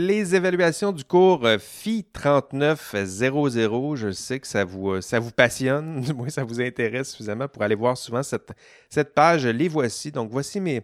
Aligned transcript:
Les 0.00 0.36
évaluations 0.36 0.92
du 0.92 1.02
cours 1.02 1.44
euh, 1.44 1.58
FI 1.58 2.04
3900, 2.12 3.96
je 3.96 4.12
sais 4.12 4.38
que 4.38 4.46
ça 4.46 4.64
vous, 4.64 4.92
euh, 4.92 5.00
ça 5.00 5.18
vous 5.18 5.32
passionne, 5.32 6.00
du 6.02 6.12
moins 6.12 6.28
ça 6.28 6.44
vous 6.44 6.60
intéresse 6.60 7.10
suffisamment 7.10 7.48
pour 7.48 7.64
aller 7.64 7.74
voir 7.74 7.98
souvent 7.98 8.22
cette, 8.22 8.52
cette 8.88 9.12
page. 9.12 9.44
Les 9.44 9.66
voici. 9.66 10.12
Donc, 10.12 10.30
voici 10.30 10.60
mes, 10.60 10.82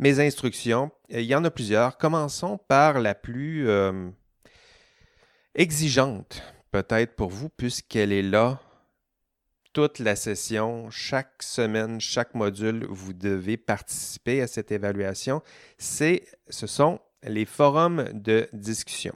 mes 0.00 0.18
instructions. 0.18 0.90
Il 1.08 1.20
y 1.20 1.36
en 1.36 1.44
a 1.44 1.52
plusieurs. 1.52 1.98
Commençons 1.98 2.58
par 2.58 2.98
la 2.98 3.14
plus 3.14 3.68
euh, 3.68 4.10
exigeante, 5.54 6.42
peut-être 6.72 7.14
pour 7.14 7.28
vous, 7.28 7.50
puisqu'elle 7.50 8.10
est 8.10 8.22
là 8.22 8.60
toute 9.72 10.00
la 10.00 10.16
session, 10.16 10.90
chaque 10.90 11.44
semaine, 11.44 12.00
chaque 12.00 12.34
module, 12.34 12.86
vous 12.90 13.12
devez 13.12 13.56
participer 13.56 14.42
à 14.42 14.48
cette 14.48 14.72
évaluation. 14.72 15.42
C'est, 15.78 16.24
ce 16.48 16.66
sont 16.66 16.98
les 17.22 17.44
forums 17.44 18.04
de 18.12 18.48
discussion. 18.52 19.14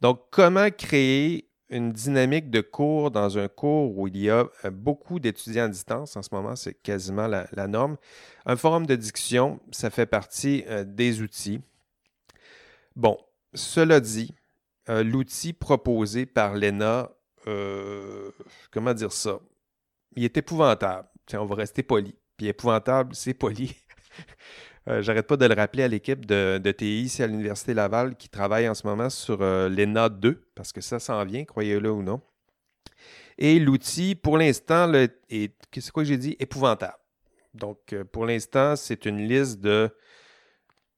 Donc, 0.00 0.20
comment 0.30 0.70
créer 0.70 1.48
une 1.68 1.92
dynamique 1.92 2.50
de 2.50 2.60
cours 2.60 3.10
dans 3.10 3.38
un 3.38 3.48
cours 3.48 3.98
où 3.98 4.06
il 4.06 4.16
y 4.16 4.30
a 4.30 4.46
euh, 4.64 4.70
beaucoup 4.70 5.18
d'étudiants 5.18 5.64
à 5.64 5.68
distance, 5.68 6.16
en 6.16 6.22
ce 6.22 6.28
moment, 6.32 6.54
c'est 6.54 6.74
quasiment 6.74 7.26
la, 7.26 7.66
norme. 7.66 7.96
Un 8.44 8.56
forum 8.56 8.86
de 8.86 8.94
discussion, 8.94 9.60
ça 9.72 9.90
fait 9.90 10.06
partie 10.06 10.64
euh, 10.68 10.84
des 10.84 11.22
outils. 11.22 11.60
Bon, 12.94 13.18
cela 13.54 14.00
dit, 14.00 14.34
euh, 14.88 15.02
l'outil 15.02 15.52
proposé 15.52 16.26
par 16.26 16.54
l'ENA, 16.54 17.10
comment 18.72 18.94
dire 18.94 19.12
ça? 19.12 19.38
Il 20.16 20.24
est 20.24 20.36
épouvantable. 20.36 21.08
on 21.34 21.44
va 21.44 21.54
rester 21.54 21.82
poli. 21.84 22.16
Puis 22.36 22.48
épouvantable, 22.48 23.14
c'est 23.14 23.34
poli. 23.34 23.76
Euh, 24.88 25.02
j'arrête 25.02 25.26
pas 25.26 25.36
de 25.36 25.46
le 25.46 25.54
rappeler 25.54 25.82
à 25.82 25.88
l'équipe 25.88 26.24
de, 26.26 26.58
TI 26.70 27.02
ici 27.02 27.22
à 27.22 27.26
l'Université 27.26 27.74
Laval 27.74 28.14
qui 28.16 28.28
travaille 28.28 28.68
en 28.68 28.74
ce 28.74 28.86
moment 28.86 29.10
sur 29.10 29.38
euh, 29.42 29.68
l'ENA 29.68 30.08
2, 30.08 30.40
parce 30.54 30.72
que 30.72 30.80
ça 30.80 31.00
s'en 31.00 31.24
vient, 31.24 31.44
croyez-le 31.44 31.90
ou 31.90 32.02
non. 32.02 32.20
Et 33.36 33.58
l'outil, 33.58 34.14
pour 34.14 34.38
l'instant, 34.38 34.92
est, 34.94 35.52
c'est 35.72 35.90
quoi 35.90 36.04
que 36.04 36.08
j'ai 36.08 36.16
dit? 36.16 36.36
Épouvantable. 36.38 36.96
Donc, 37.52 37.92
euh, 37.92 38.04
pour 38.04 38.26
l'instant, 38.26 38.76
c'est 38.76 39.06
une 39.06 39.26
liste 39.26 39.60
de 39.60 39.90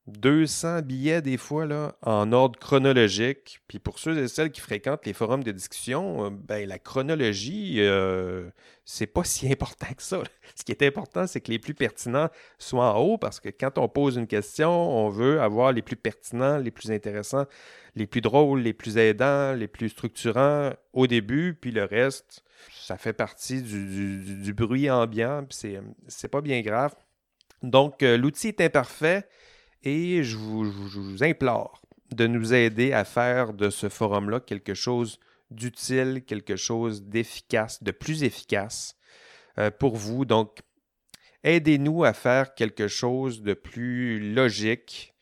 200 0.08 0.82
billets 0.82 1.22
des 1.22 1.36
fois 1.36 1.66
là, 1.66 1.94
en 2.02 2.32
ordre 2.32 2.58
chronologique. 2.58 3.60
Puis 3.68 3.78
pour 3.78 3.98
ceux 3.98 4.18
et 4.18 4.28
celles 4.28 4.50
qui 4.50 4.60
fréquentent 4.60 5.04
les 5.06 5.12
forums 5.12 5.44
de 5.44 5.52
discussion, 5.52 6.26
euh, 6.26 6.30
ben, 6.30 6.68
la 6.68 6.78
chronologie, 6.78 7.76
euh, 7.78 8.50
c'est 8.84 9.06
pas 9.06 9.24
si 9.24 9.50
important 9.50 9.86
que 9.96 10.02
ça. 10.02 10.22
Ce 10.54 10.64
qui 10.64 10.72
est 10.72 10.82
important, 10.82 11.26
c'est 11.26 11.40
que 11.40 11.50
les 11.50 11.58
plus 11.58 11.74
pertinents 11.74 12.28
soient 12.58 12.94
en 12.94 12.98
haut 12.98 13.18
parce 13.18 13.38
que 13.38 13.50
quand 13.50 13.78
on 13.78 13.88
pose 13.88 14.16
une 14.16 14.26
question, 14.26 14.70
on 14.70 15.08
veut 15.08 15.40
avoir 15.40 15.72
les 15.72 15.82
plus 15.82 15.96
pertinents, 15.96 16.58
les 16.58 16.70
plus 16.70 16.90
intéressants, 16.90 17.46
les 17.94 18.06
plus 18.06 18.20
drôles, 18.20 18.60
les 18.60 18.72
plus 18.72 18.96
aidants, 18.96 19.52
les 19.52 19.68
plus 19.68 19.90
structurants 19.90 20.72
au 20.92 21.06
début, 21.06 21.54
puis 21.54 21.70
le 21.70 21.84
reste, 21.84 22.42
ça 22.72 22.96
fait 22.96 23.12
partie 23.12 23.62
du, 23.62 24.54
bruit 24.54 24.90
ambiant, 24.90 25.44
puis 25.48 25.68
c'est 26.06 26.28
pas 26.28 26.40
bien 26.40 26.62
grave. 26.62 26.94
Donc, 27.62 28.02
euh, 28.02 28.16
l'outil 28.16 28.48
est 28.48 28.60
imparfait 28.60 29.28
et 29.82 30.22
je 30.22 30.36
vous, 30.36 31.22
implore 31.22 31.82
de 32.10 32.26
nous 32.26 32.54
aider 32.54 32.92
à 32.92 33.04
faire 33.04 33.52
de 33.52 33.70
ce 33.70 33.88
forum-là 33.88 34.40
quelque 34.40 34.74
chose 34.74 35.18
d'utile, 35.50 36.24
quelque 36.26 36.56
chose 36.56 37.02
d'efficace, 37.02 37.82
de 37.82 37.90
plus 37.90 38.22
efficace 38.22 38.96
euh, 39.58 39.70
pour 39.70 39.96
vous. 39.96 40.24
Donc, 40.24 40.58
aidez-nous 41.44 42.04
à 42.04 42.12
faire 42.12 42.54
quelque 42.54 42.88
chose 42.88 43.42
de 43.42 43.54
plus 43.54 44.32
logique. 44.32 45.14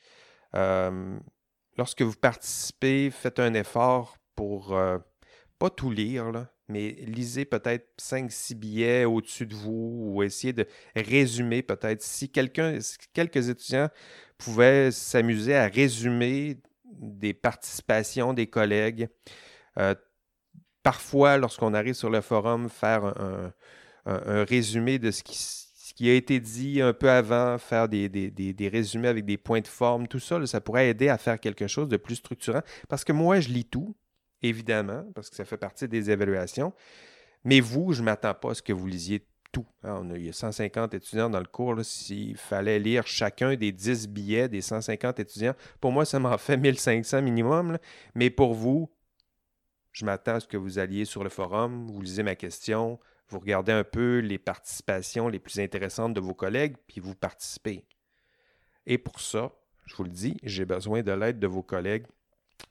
Euh, 0.55 1.19
lorsque 1.77 2.03
vous 2.03 2.17
participez, 2.17 3.11
faites 3.11 3.39
un 3.39 3.55
effort 3.55 4.17
pour 4.35 4.77
euh, 4.77 4.99
pas 5.59 5.71
tout 5.71 5.91
lire, 5.91 6.47
mais 6.69 6.91
lisez 7.07 7.45
peut-être 7.45 7.89
5-6 8.01 8.55
billets 8.55 9.05
au-dessus 9.05 9.47
de 9.47 9.55
vous 9.55 10.13
ou 10.13 10.23
essayez 10.23 10.53
de 10.53 10.67
résumer 10.95 11.63
peut-être. 11.63 12.03
Si 12.03 12.31
quelqu'un, 12.31 12.79
quelques 13.13 13.49
étudiants 13.49 13.89
pouvaient 14.39 14.91
s'amuser 14.91 15.57
à 15.57 15.67
résumer 15.67 16.59
des 16.85 17.35
participations 17.35 18.33
des 18.33 18.47
collègues, 18.47 19.09
euh, 19.79 19.95
parfois, 20.83 21.37
lorsqu'on 21.37 21.75
arrive 21.75 21.95
sur 21.95 22.11
le 22.11 22.21
forum, 22.21 22.69
faire 22.69 23.05
un, 24.07 24.45
résumé 24.45 25.01
de 25.01 25.11
ce 25.11 25.23
qui, 25.25 26.09
a 26.09 26.15
été 26.15 26.39
dit 26.39 26.81
un 26.81 26.93
peu 26.93 27.11
avant, 27.11 27.59
faire 27.59 27.89
des, 27.89 28.71
résumés 28.73 29.09
avec 29.09 29.25
des 29.25 29.37
points 29.37 29.61
de 29.61 29.67
forme, 29.67 30.07
tout 30.07 30.21
ça, 30.21 30.45
ça 30.47 30.61
pourrait 30.61 30.89
aider 30.89 31.09
à 31.09 31.19
faire 31.19 31.41
quelque 31.41 31.67
chose 31.67 31.89
de 31.89 31.97
plus 31.97 32.17
structurant. 32.17 32.63
Parce 32.89 33.05
que 33.05 33.13
moi, 33.13 33.41
je 33.41 33.49
lis 33.49 33.65
tout, 33.65 33.97
évidemment, 34.43 35.05
parce 35.15 35.29
que 35.29 35.37
ça 35.37 35.45
fait 35.45 35.57
partie 35.57 35.89
des 35.89 36.11
évaluations. 36.11 36.73
Mais 37.43 37.61
vous, 37.61 37.93
je 37.93 38.01
ne 38.01 38.05
m'attends 38.05 38.35
pas 38.35 38.53
à 38.53 38.55
ce 38.55 38.63
que 38.63 38.73
vous 38.73 38.87
lisiez 38.87 39.27
tout. 39.53 39.67
Hein. 39.83 40.01
on 40.03 40.11
a, 40.11 40.17
il 40.17 40.27
y 40.27 40.29
a 40.29 40.33
150 40.33 40.95
étudiants 40.95 41.31
dans 41.31 41.41
le 41.41 41.47
cours. 41.47 41.77
S'il 41.85 42.37
fallait 42.37 42.79
lire 42.79 43.07
chacun 43.07 43.55
des 43.55 43.73
10 43.73 44.09
billets 44.09 44.49
des 44.49 44.61
150 44.61 45.21
étudiants, 45.21 45.55
pour 45.81 45.93
moi, 45.93 46.05
ça 46.05 46.19
m'en 46.19 46.39
fait 46.39 46.57
1500 46.57 47.23
minimum. 47.23 47.79
Mais 48.15 48.31
pour 48.31 48.55
vous, 48.55 48.91
je 49.93 50.05
m'attends 50.05 50.35
à 50.35 50.41
ce 50.41 50.47
que 50.47 50.57
vous 50.57 50.79
alliez 50.79 51.05
sur 51.05 51.25
le 51.25 51.31
forum, 51.31 51.87
vous 51.91 52.03
lisez 52.03 52.23
ma 52.23 52.35
question, 52.35 52.99
vous 53.29 53.39
regardez 53.39 53.73
un 53.73 53.85
peu 53.85 54.19
les 54.19 54.39
participations 54.39 55.29
les 55.29 55.39
plus 55.39 55.59
intéressantes 55.59 56.15
de 56.15 56.21
vos 56.21 56.35
collègues, 56.35 56.77
puis 56.87 57.01
vous 57.01 57.15
participez. 57.15 57.85
Et 58.85 58.99
pour 58.99 59.21
ça, 59.21 59.53
je 59.87 59.97
vous 59.97 60.05
le 60.05 60.11
dis, 60.11 60.37
j'ai 60.43 60.65
besoin 60.65 61.03
de 61.03 61.13
l'aide 61.13 61.39
de 61.39 61.47
vos 61.47 61.63
collègues 61.63 62.07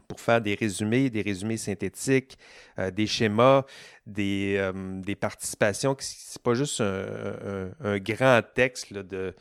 pour 0.08 0.20
faire 0.20 0.42
des 0.42 0.56
résumés, 0.56 1.10
des 1.10 1.22
résumés 1.22 1.58
synthétiques, 1.58 2.38
euh, 2.80 2.92
des 2.92 3.08
schémas, 3.08 3.64
des, 4.06 4.56
euh, 4.58 5.02
des 5.02 5.16
participations. 5.16 5.96
Ce 6.00 6.38
n'est 6.38 6.44
pas 6.44 6.54
juste 6.54 6.82
un, 6.82 7.98
grand 8.00 8.42
texte 8.54 8.94
de, 8.94 9.34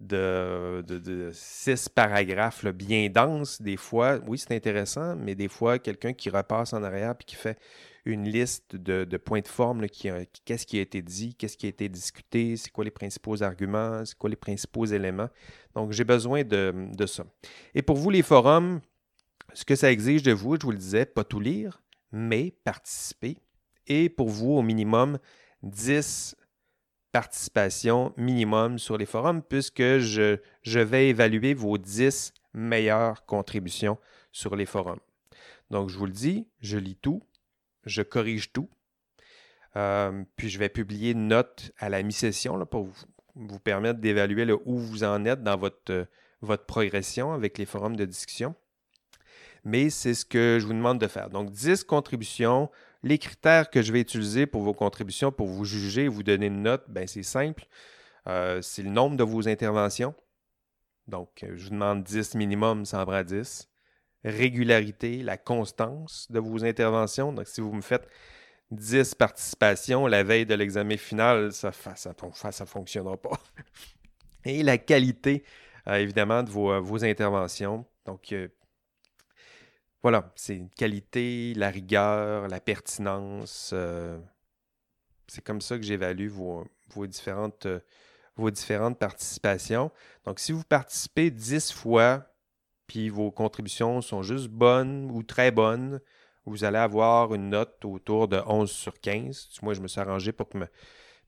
de, 0.00 1.30
six 1.32 1.88
paragraphes 1.88 2.66
bien 2.66 3.08
denses. 3.08 3.60
Des 3.60 3.76
fois, 3.76 4.18
oui, 4.26 4.38
c'est 4.38 4.54
intéressant, 4.54 5.16
mais 5.16 5.34
des 5.34 5.48
fois, 5.48 5.78
quelqu'un 5.78 6.12
qui 6.12 6.30
repasse 6.30 6.72
en 6.72 6.82
arrière 6.82 7.14
et 7.20 7.24
qui 7.24 7.36
fait 7.36 7.58
une 8.04 8.28
liste 8.28 8.76
de, 8.76 9.16
points 9.16 9.40
de 9.40 9.48
forme, 9.48 9.86
qui, 9.88 10.10
qu'est-ce 10.44 10.66
qui 10.66 10.78
a 10.78 10.82
été 10.82 11.00
dit, 11.00 11.34
qu'est-ce 11.34 11.56
qui 11.56 11.66
a 11.66 11.70
été 11.70 11.88
discuté, 11.88 12.56
c'est 12.56 12.70
quoi 12.70 12.84
les 12.84 12.90
principaux 12.90 13.42
arguments, 13.42 14.04
c'est 14.04 14.16
quoi 14.18 14.28
les 14.28 14.36
principaux 14.36 14.84
éléments. 14.84 15.30
Donc, 15.74 15.92
j'ai 15.92 16.04
besoin 16.04 16.44
de, 16.44 16.74
de 16.92 17.06
ça. 17.06 17.24
Et 17.74 17.80
pour 17.80 17.96
vous, 17.96 18.10
les 18.10 18.22
forums, 18.22 18.80
ce 19.54 19.64
que 19.64 19.76
ça 19.76 19.90
exige 19.90 20.22
de 20.22 20.32
vous, 20.32 20.56
je 20.56 20.66
vous 20.66 20.72
le 20.72 20.78
disais, 20.78 21.06
pas 21.06 21.24
tout 21.24 21.40
lire, 21.40 21.80
mais 22.12 22.50
participer. 22.64 23.38
Et 23.86 24.08
pour 24.08 24.28
vous, 24.28 24.52
au 24.52 24.62
minimum, 24.62 25.18
10 25.62 26.36
participations 27.12 28.12
minimum 28.16 28.78
sur 28.78 28.98
les 28.98 29.06
forums, 29.06 29.42
puisque 29.42 29.98
je, 29.98 30.38
vais 30.64 31.08
évaluer 31.08 31.54
vos 31.54 31.78
10 31.78 32.32
meilleures 32.52 33.24
contributions 33.26 33.98
sur 34.32 34.56
les 34.56 34.66
forums. 34.66 35.00
Donc, 35.70 35.88
je 35.88 35.96
vous 35.96 36.06
le 36.06 36.12
dis, 36.12 36.48
je 36.60 36.76
lis 36.76 36.96
tout, 36.96 37.22
je 37.84 38.02
corrige 38.02 38.52
tout, 38.52 38.68
euh, 39.76 40.24
puis 40.36 40.48
je 40.48 40.58
vais 40.58 40.68
publier 40.68 41.12
une 41.12 41.28
note 41.28 41.70
à 41.78 41.88
la 41.88 42.02
mi-session 42.02 42.64
pour 42.66 42.88
vous, 43.36 43.58
permettre 43.60 44.00
d'évaluer 44.00 44.50
où 44.64 44.78
vous 44.78 45.04
en 45.04 45.24
êtes 45.24 45.42
dans 45.42 45.56
votre, 45.56 46.08
votre 46.40 46.66
progression 46.66 47.32
avec 47.32 47.58
les 47.58 47.66
forums 47.66 47.96
de 47.96 48.04
discussion 48.04 48.54
mais 49.64 49.88
c'est 49.90 50.14
ce 50.14 50.24
que 50.24 50.58
je 50.60 50.66
vous 50.66 50.74
demande 50.74 51.00
de 51.00 51.06
faire. 51.06 51.30
Donc, 51.30 51.50
10 51.50 51.84
contributions. 51.84 52.70
Les 53.02 53.18
critères 53.18 53.70
que 53.70 53.82
je 53.82 53.92
vais 53.92 54.00
utiliser 54.00 54.46
pour 54.46 54.62
vos 54.62 54.74
contributions, 54.74 55.32
pour 55.32 55.46
vous 55.46 55.64
juger 55.64 56.08
vous 56.08 56.22
donner 56.22 56.46
une 56.46 56.62
note, 56.62 56.84
ben, 56.88 57.06
c'est 57.06 57.22
simple. 57.22 57.66
Euh, 58.26 58.62
c'est 58.62 58.82
le 58.82 58.90
nombre 58.90 59.16
de 59.16 59.24
vos 59.24 59.48
interventions. 59.48 60.14
Donc, 61.06 61.42
euh, 61.42 61.52
je 61.56 61.64
vous 61.64 61.70
demande 61.70 62.02
10 62.02 62.34
minimum, 62.34 62.84
ça 62.84 63.02
en 63.02 63.06
prend 63.06 63.22
10. 63.22 63.68
Régularité, 64.24 65.22
la 65.22 65.36
constance 65.36 66.30
de 66.30 66.38
vos 66.38 66.64
interventions. 66.64 67.32
Donc, 67.32 67.46
si 67.46 67.60
vous 67.60 67.72
me 67.72 67.82
faites 67.82 68.08
10 68.70 69.14
participations 69.14 70.06
la 70.06 70.22
veille 70.22 70.46
de 70.46 70.54
l'examen 70.54 70.96
final, 70.96 71.52
ça 71.52 71.70
ne 71.70 72.66
fonctionnera 72.66 73.16
pas. 73.18 73.38
Et 74.46 74.62
la 74.62 74.78
qualité, 74.78 75.44
euh, 75.88 75.96
évidemment, 75.96 76.42
de 76.42 76.50
vos, 76.50 76.80
vos 76.82 77.04
interventions. 77.04 77.84
Donc, 78.06 78.34
voilà, 80.04 80.30
c'est 80.36 80.54
une 80.54 80.68
qualité, 80.68 81.54
la 81.54 81.70
rigueur, 81.70 82.46
la 82.48 82.60
pertinence. 82.60 83.70
Euh, 83.72 84.18
c'est 85.26 85.42
comme 85.42 85.62
ça 85.62 85.78
que 85.78 85.82
j'évalue 85.82 86.28
vos, 86.28 86.66
différentes, 87.06 87.64
euh, 87.64 87.80
vos 88.36 88.50
différentes 88.50 88.98
participations. 88.98 89.90
Donc, 90.26 90.40
si 90.40 90.52
vous 90.52 90.62
participez 90.62 91.30
10 91.30 91.72
fois, 91.72 92.26
puis 92.86 93.08
vos 93.08 93.30
contributions 93.30 94.02
sont 94.02 94.22
juste 94.22 94.48
bonnes 94.48 95.10
ou 95.10 95.22
très 95.22 95.50
bonnes, 95.50 96.02
vous 96.44 96.64
allez 96.64 96.76
avoir 96.76 97.32
une 97.32 97.48
note 97.48 97.82
autour 97.86 98.28
de 98.28 98.42
11 98.46 98.70
sur 98.70 99.00
15. 99.00 99.48
Moi, 99.62 99.72
je 99.72 99.80
me 99.80 99.88
suis 99.88 100.02
arrangé 100.02 100.32
pour 100.32 100.50
que 100.50 100.58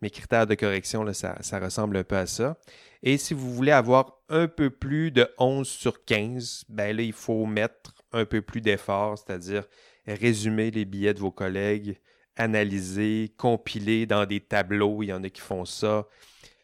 mes 0.02 0.10
critères 0.10 0.46
de 0.46 0.54
correction, 0.54 1.02
là, 1.02 1.14
ça, 1.14 1.38
ça, 1.40 1.58
ressemble 1.60 1.96
un 1.96 2.04
peu 2.04 2.18
à 2.18 2.26
ça. 2.26 2.58
Et 3.02 3.16
si 3.16 3.32
vous 3.32 3.54
voulez 3.54 3.72
avoir 3.72 4.18
un 4.28 4.48
peu 4.48 4.68
plus 4.68 5.12
de 5.12 5.26
11 5.38 5.66
sur 5.66 6.04
15, 6.04 6.64
ben 6.68 6.94
là, 6.94 7.02
il 7.02 7.14
faut 7.14 7.46
mettre 7.46 7.95
un 8.12 8.24
peu 8.24 8.42
plus 8.42 8.60
d'effort, 8.60 9.18
c'est-à-dire 9.18 9.64
résumer 10.06 10.70
les 10.70 10.84
billets 10.84 11.14
de 11.14 11.20
vos 11.20 11.30
collègues, 11.30 11.98
analyser, 12.36 13.32
compiler 13.36 14.06
dans 14.06 14.26
des 14.26 14.40
tableaux, 14.40 15.02
il 15.02 15.06
y 15.06 15.12
en 15.12 15.24
a 15.24 15.30
qui 15.30 15.40
font 15.40 15.64
ça, 15.64 16.06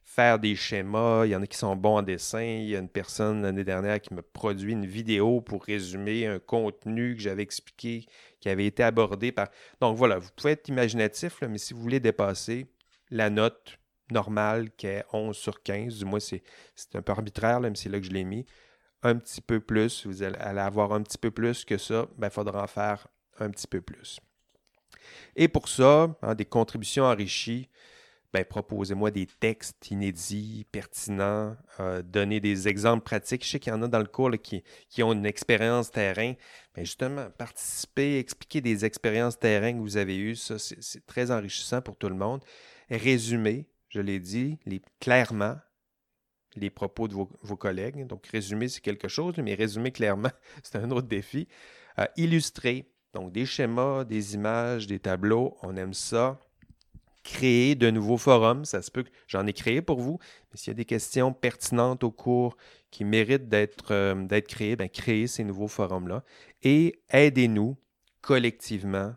faire 0.05 0.39
des 0.39 0.55
schémas, 0.55 1.25
il 1.25 1.31
y 1.31 1.37
en 1.37 1.43
a 1.43 1.47
qui 1.47 1.57
sont 1.57 1.75
bons 1.75 1.97
en 1.97 2.03
dessin, 2.03 2.43
il 2.43 2.69
y 2.69 2.77
a 2.77 2.79
une 2.79 2.89
personne 2.89 3.43
l'année 3.43 3.65
dernière 3.65 4.01
qui 4.01 4.13
me 4.13 4.21
produit 4.21 4.73
une 4.73 4.87
vidéo 4.87 5.41
pour 5.41 5.65
résumer 5.65 6.27
un 6.27 6.39
contenu 6.39 7.17
que 7.17 7.23
j'avais 7.23 7.43
expliqué, 7.43 8.05
qui 8.39 8.49
avait 8.51 8.67
été 8.67 8.83
abordé 8.83 9.33
par... 9.33 9.49
Donc 9.81 9.97
voilà, 9.97 10.19
vous 10.19 10.29
pouvez 10.37 10.53
être 10.53 10.69
imaginatif, 10.69 11.41
mais 11.49 11.59
si 11.59 11.73
vous 11.73 11.81
voulez 11.81 12.01
dépasser 12.01 12.67
la 13.11 13.31
note 13.31 13.79
normale 14.11 14.71
qui 14.77 14.89
est 14.89 15.05
11 15.15 15.35
sur 15.35 15.63
15, 15.63 15.99
du 15.99 16.05
moins 16.05 16.21
c'est 16.21 16.43
un 16.95 17.01
peu 17.01 17.13
arbitraire, 17.13 17.61
mais 17.61 17.73
c'est 17.75 17.89
là 17.89 17.99
que 17.99 18.05
je 18.05 18.11
l'ai 18.11 18.25
mis, 18.25 18.45
un 19.03 19.17
petit 19.17 19.41
peu 19.41 19.61
plus, 19.61 20.07
vous 20.07 20.23
allez 20.23 20.39
avoir 20.39 20.93
un 20.93 21.03
petit 21.03 21.19
peu 21.19 21.31
plus 21.31 21.65
que 21.65 21.79
ça, 21.79 22.07
il 22.13 22.21
ben, 22.21 22.31
faudra 22.31 22.63
en 22.63 22.67
faire 22.67 23.07
un 23.39 23.51
petit 23.51 23.67
peu 23.67 23.81
plus. 23.81 24.21
Et 25.37 25.49
pour 25.49 25.69
ça, 25.69 26.15
hein, 26.23 26.35
des 26.35 26.45
contributions 26.45 27.05
enrichies, 27.05 27.69
ben, 28.33 28.45
proposez-moi 28.45 29.11
des 29.11 29.27
textes 29.27 29.91
inédits, 29.91 30.65
pertinents, 30.73 31.55
euh, 31.81 32.03
donnez 32.03 32.41
des 32.41 32.67
exemples 32.67 33.05
pratiques. 33.05 33.45
Je 33.45 33.51
sais 33.51 33.61
qu'il 33.61 33.73
y 33.73 33.77
en 33.77 33.83
a 33.83 33.89
dans 33.89 33.99
le 33.99 34.07
cours 34.07 34.31
qui, 34.43 34.63
ont 35.03 35.13
une 35.13 35.27
expérience 35.27 35.91
terrain. 35.91 36.31
Mais 36.31 36.37
ben, 36.77 36.85
justement, 36.85 37.29
participer, 37.37 38.19
expliquer 38.19 38.63
des 38.63 38.85
expériences 38.87 39.39
terrain 39.39 39.73
que 39.75 39.81
vous 39.81 39.99
avez 39.99 40.17
eues, 40.17 40.37
ça, 40.37 40.59
c'est 40.59 41.05
très 41.05 41.31
enrichissant 41.31 41.83
pour 41.83 41.97
tout 41.97 42.09
le 42.09 42.15
monde. 42.15 42.43
Résumer, 42.89 43.67
je 43.91 44.01
l'ai 44.01 44.21
dit, 44.21 44.59
clairement 44.99 45.57
les 46.57 46.71
propos 46.71 47.09
de 47.09 47.15
vos, 47.15 47.57
collègues. 47.57 48.07
Donc, 48.07 48.27
résumer, 48.27 48.69
c'est 48.69 48.81
quelque 48.81 49.09
chose, 49.09 49.35
mais 49.39 49.55
résumer 49.55 49.93
clairement, 49.93 50.31
c'est 50.63 50.77
un 50.77 50.91
autre 50.91 51.09
défi. 51.09 51.49
Euh, 51.99 52.07
illustrer, 52.17 52.91
donc 53.13 53.33
des 53.33 53.47
schémas, 53.47 54.05
des 54.05 54.35
images, 54.35 54.87
des 54.87 54.99
tableaux, 54.99 55.57
on 55.63 55.77
aime 55.77 55.95
ça. 55.95 56.39
Créer 57.23 57.77
de 57.77 57.89
nouveaux 57.91 58.17
forums, 58.17 58.65
ça 58.65 58.83
se 58.83 58.91
peut 58.91 59.05
que 59.05 59.11
j'en 59.29 59.47
ai 59.47 59.53
créé 59.53 59.81
pour 59.81 60.01
vous, 60.01 60.19
mais 60.51 60.59
s'il 60.59 60.73
y 60.73 60.73
a 60.73 60.75
des 60.75 60.85
questions 60.85 61.33
pertinentes 61.33 62.03
au 62.03 62.11
cours 62.11 62.57
qui 62.91 63.05
méritent 63.05 63.49
d'être 63.49 63.93
euh, 63.93 64.41
créées, 64.41 64.75
bien, 64.75 64.89
créez 64.89 65.29
ces 65.29 65.45
nouveaux 65.45 65.69
forums-là 65.69 66.25
et 66.65 67.01
aidez-nous 67.11 67.77
collectivement, 68.23 69.15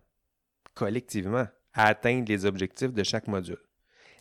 collectivement, 0.76 1.48
à 1.74 1.88
atteindre 1.88 2.26
les 2.28 2.46
objectifs 2.46 2.94
de 2.94 3.04
chaque 3.04 3.28
module. 3.28 3.65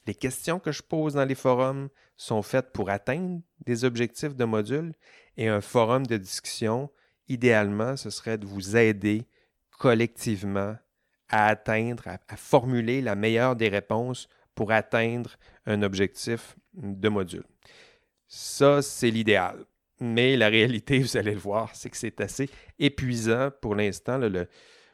Les 0.06 0.14
questions 0.14 0.58
que 0.58 0.72
je 0.72 0.82
pose 0.82 1.14
dans 1.14 1.24
les 1.24 1.34
forums 1.34 1.88
sont 2.16 2.42
faites 2.42 2.72
pour 2.72 2.90
atteindre 2.90 3.40
des 3.64 3.84
objectifs 3.84 4.36
de 4.36 4.44
module 4.44 4.92
et 5.36 5.48
un 5.48 5.60
forum 5.60 6.06
de 6.06 6.16
discussion, 6.16 6.90
idéalement, 7.28 7.96
ce 7.96 8.10
serait 8.10 8.38
de 8.38 8.46
vous 8.46 8.76
aider 8.76 9.26
collectivement 9.78 10.76
à 11.28 11.46
atteindre, 11.46 12.04
à, 12.06 12.36
formuler 12.36 13.00
la 13.00 13.14
meilleure 13.14 13.56
des 13.56 13.68
réponses 13.68 14.28
pour 14.54 14.72
atteindre 14.72 15.36
un 15.66 15.82
objectif 15.82 16.56
de 16.74 17.08
module. 17.08 17.44
Ça, 18.28 18.82
c'est 18.82 19.10
l'idéal. 19.10 19.64
Mais 20.00 20.36
la 20.36 20.48
réalité, 20.48 20.98
vous 21.00 21.16
allez 21.16 21.32
le 21.32 21.40
voir, 21.40 21.74
c'est 21.74 21.90
que 21.90 21.96
c'est 21.96 22.20
assez 22.20 22.50
épuisant 22.78 23.50
pour 23.60 23.74
l'instant. 23.74 24.20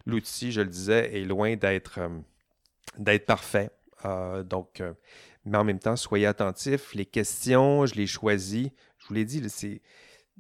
L'outil, 0.07 0.53
je 0.53 0.61
le 0.61 0.69
disais, 0.69 1.19
est 1.19 1.25
loin 1.25 1.57
d'être 1.57 1.99
euh, 1.99 3.19
parfait. 3.19 3.71
Euh, 4.05 4.43
donc, 4.43 4.81
euh, 4.81 4.93
mais 5.45 5.59
en 5.59 5.65
même 5.65 5.79
temps, 5.79 5.97
soyez 5.97 6.27
attentifs. 6.27 6.95
Les 6.95 7.07
questions, 7.07 7.87
je 7.87 7.95
les 7.95 8.07
choisis. 8.07 8.69
Je 8.99 9.09
vous 9.09 9.15
l'ai 9.15 9.25
dit, 9.25 9.43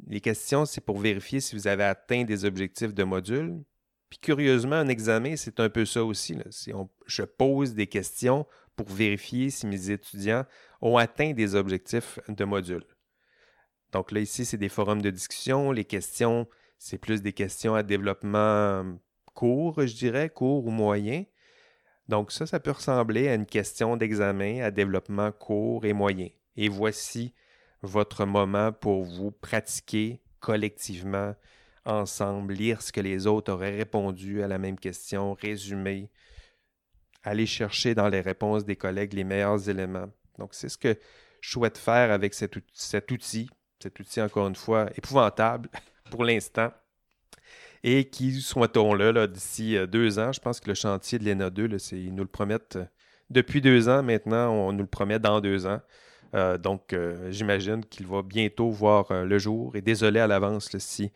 les 0.06 0.20
questions, 0.20 0.64
c'est 0.64 0.80
pour 0.80 0.98
vérifier 0.98 1.40
si 1.40 1.56
vous 1.56 1.66
avez 1.66 1.84
atteint 1.84 2.24
des 2.24 2.44
objectifs 2.44 2.94
de 2.94 3.04
module. 3.04 3.62
Puis 4.08 4.18
curieusement, 4.18 4.76
un 4.76 4.88
examen, 4.88 5.36
c'est 5.36 5.60
un 5.60 5.68
peu 5.68 5.84
ça 5.84 6.04
aussi. 6.04 6.36
je 7.06 7.22
pose 7.22 7.74
des 7.74 7.86
questions 7.86 8.46
pour 8.76 8.88
vérifier 8.88 9.50
si 9.50 9.66
mes 9.66 9.90
étudiants 9.90 10.44
ont 10.80 10.96
atteint 10.96 11.32
des 11.32 11.54
objectifs 11.54 12.18
de 12.28 12.44
module. 12.44 12.84
Donc 13.92 14.12
là, 14.12 14.20
ici, 14.20 14.44
c'est 14.44 14.56
des 14.56 14.68
forums 14.68 15.02
de 15.02 15.10
discussion. 15.10 15.72
Les 15.72 15.84
questions, 15.84 16.48
c'est 16.78 16.98
plus 16.98 17.22
des 17.22 17.32
questions 17.32 17.74
à 17.74 17.82
développement 17.82 18.84
court, 19.34 19.86
je 19.86 19.94
dirais, 19.94 20.30
court 20.30 20.66
ou 20.66 20.70
moyen. 20.70 21.24
Donc 22.10 22.32
ça, 22.32 22.44
ça 22.44 22.58
peut 22.58 22.72
ressembler 22.72 23.28
à 23.28 23.34
une 23.34 23.46
question 23.46 23.96
d'examen 23.96 24.62
à 24.62 24.72
développement 24.72 25.30
court 25.30 25.84
et 25.84 25.92
moyen. 25.92 26.26
Et 26.56 26.68
voici 26.68 27.32
votre 27.82 28.24
moment 28.24 28.72
pour 28.72 29.04
vous 29.04 29.30
pratiquer 29.30 30.20
collectivement 30.40 31.36
ensemble, 31.84 32.54
lire 32.54 32.82
ce 32.82 32.90
que 32.90 33.00
les 33.00 33.28
autres 33.28 33.52
auraient 33.52 33.76
répondu 33.76 34.42
à 34.42 34.48
la 34.48 34.58
même 34.58 34.76
question, 34.76 35.34
résumer, 35.34 36.10
aller 37.22 37.46
chercher 37.46 37.94
dans 37.94 38.08
les 38.08 38.20
réponses 38.20 38.64
des 38.64 38.74
collègues 38.74 39.12
les 39.12 39.22
meilleurs 39.22 39.68
éléments. 39.68 40.10
Donc, 40.36 40.52
c'est 40.52 40.68
ce 40.68 40.78
que 40.78 40.98
je 41.40 41.50
souhaite 41.50 41.78
faire 41.78 42.10
avec 42.10 42.34
cet, 42.34 42.56
outil, 42.56 43.48
cet 43.80 44.00
outil, 44.00 44.20
encore 44.20 44.48
une 44.48 44.56
fois, 44.56 44.90
épouvantable 44.96 45.70
pour 46.10 46.24
l'instant, 46.24 46.72
et 47.82 48.04
qui, 48.04 48.40
souhaitons 48.40 48.94
le 48.94 49.10
là, 49.10 49.26
d'ici 49.26 49.76
euh, 49.76 49.86
deux 49.86 50.18
ans, 50.18 50.32
je 50.32 50.40
pense 50.40 50.60
que 50.60 50.68
le 50.68 50.74
chantier 50.74 51.18
de 51.18 51.24
l'ENA 51.24 51.50
2, 51.50 51.68
ils 51.92 52.14
nous 52.14 52.22
le 52.22 52.28
promettent 52.28 52.76
euh, 52.76 52.84
depuis 53.30 53.60
deux 53.60 53.88
ans. 53.88 54.02
Maintenant, 54.02 54.52
on 54.52 54.72
nous 54.72 54.82
le 54.82 54.86
promet 54.86 55.18
dans 55.18 55.40
deux 55.40 55.66
ans. 55.66 55.80
Euh, 56.34 56.58
donc, 56.58 56.94
j'imagine 57.30 57.84
qu'il 57.84 58.06
va 58.06 58.22
bientôt 58.22 58.70
voir 58.70 59.12
le 59.24 59.38
jour. 59.38 59.74
Et 59.74 59.80
désolé 59.80 60.20
à 60.20 60.26
l'avance 60.26 60.76
si 60.78 61.10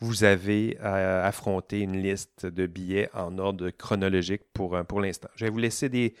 vous 0.00 0.24
avez 0.24 0.76
à 0.80 1.24
affronter 1.24 1.80
une 1.80 2.02
liste 2.02 2.44
de 2.44 2.66
billets 2.66 3.08
en 3.14 3.38
ordre 3.38 3.70
chronologique 3.70 4.42
pour, 4.52 4.78
pour 4.86 5.00
l'instant. 5.00 5.28
Je 5.36 5.46
vais 5.46 5.50
vous 5.50 5.58
laisser 5.58 5.88
des, 5.88 6.14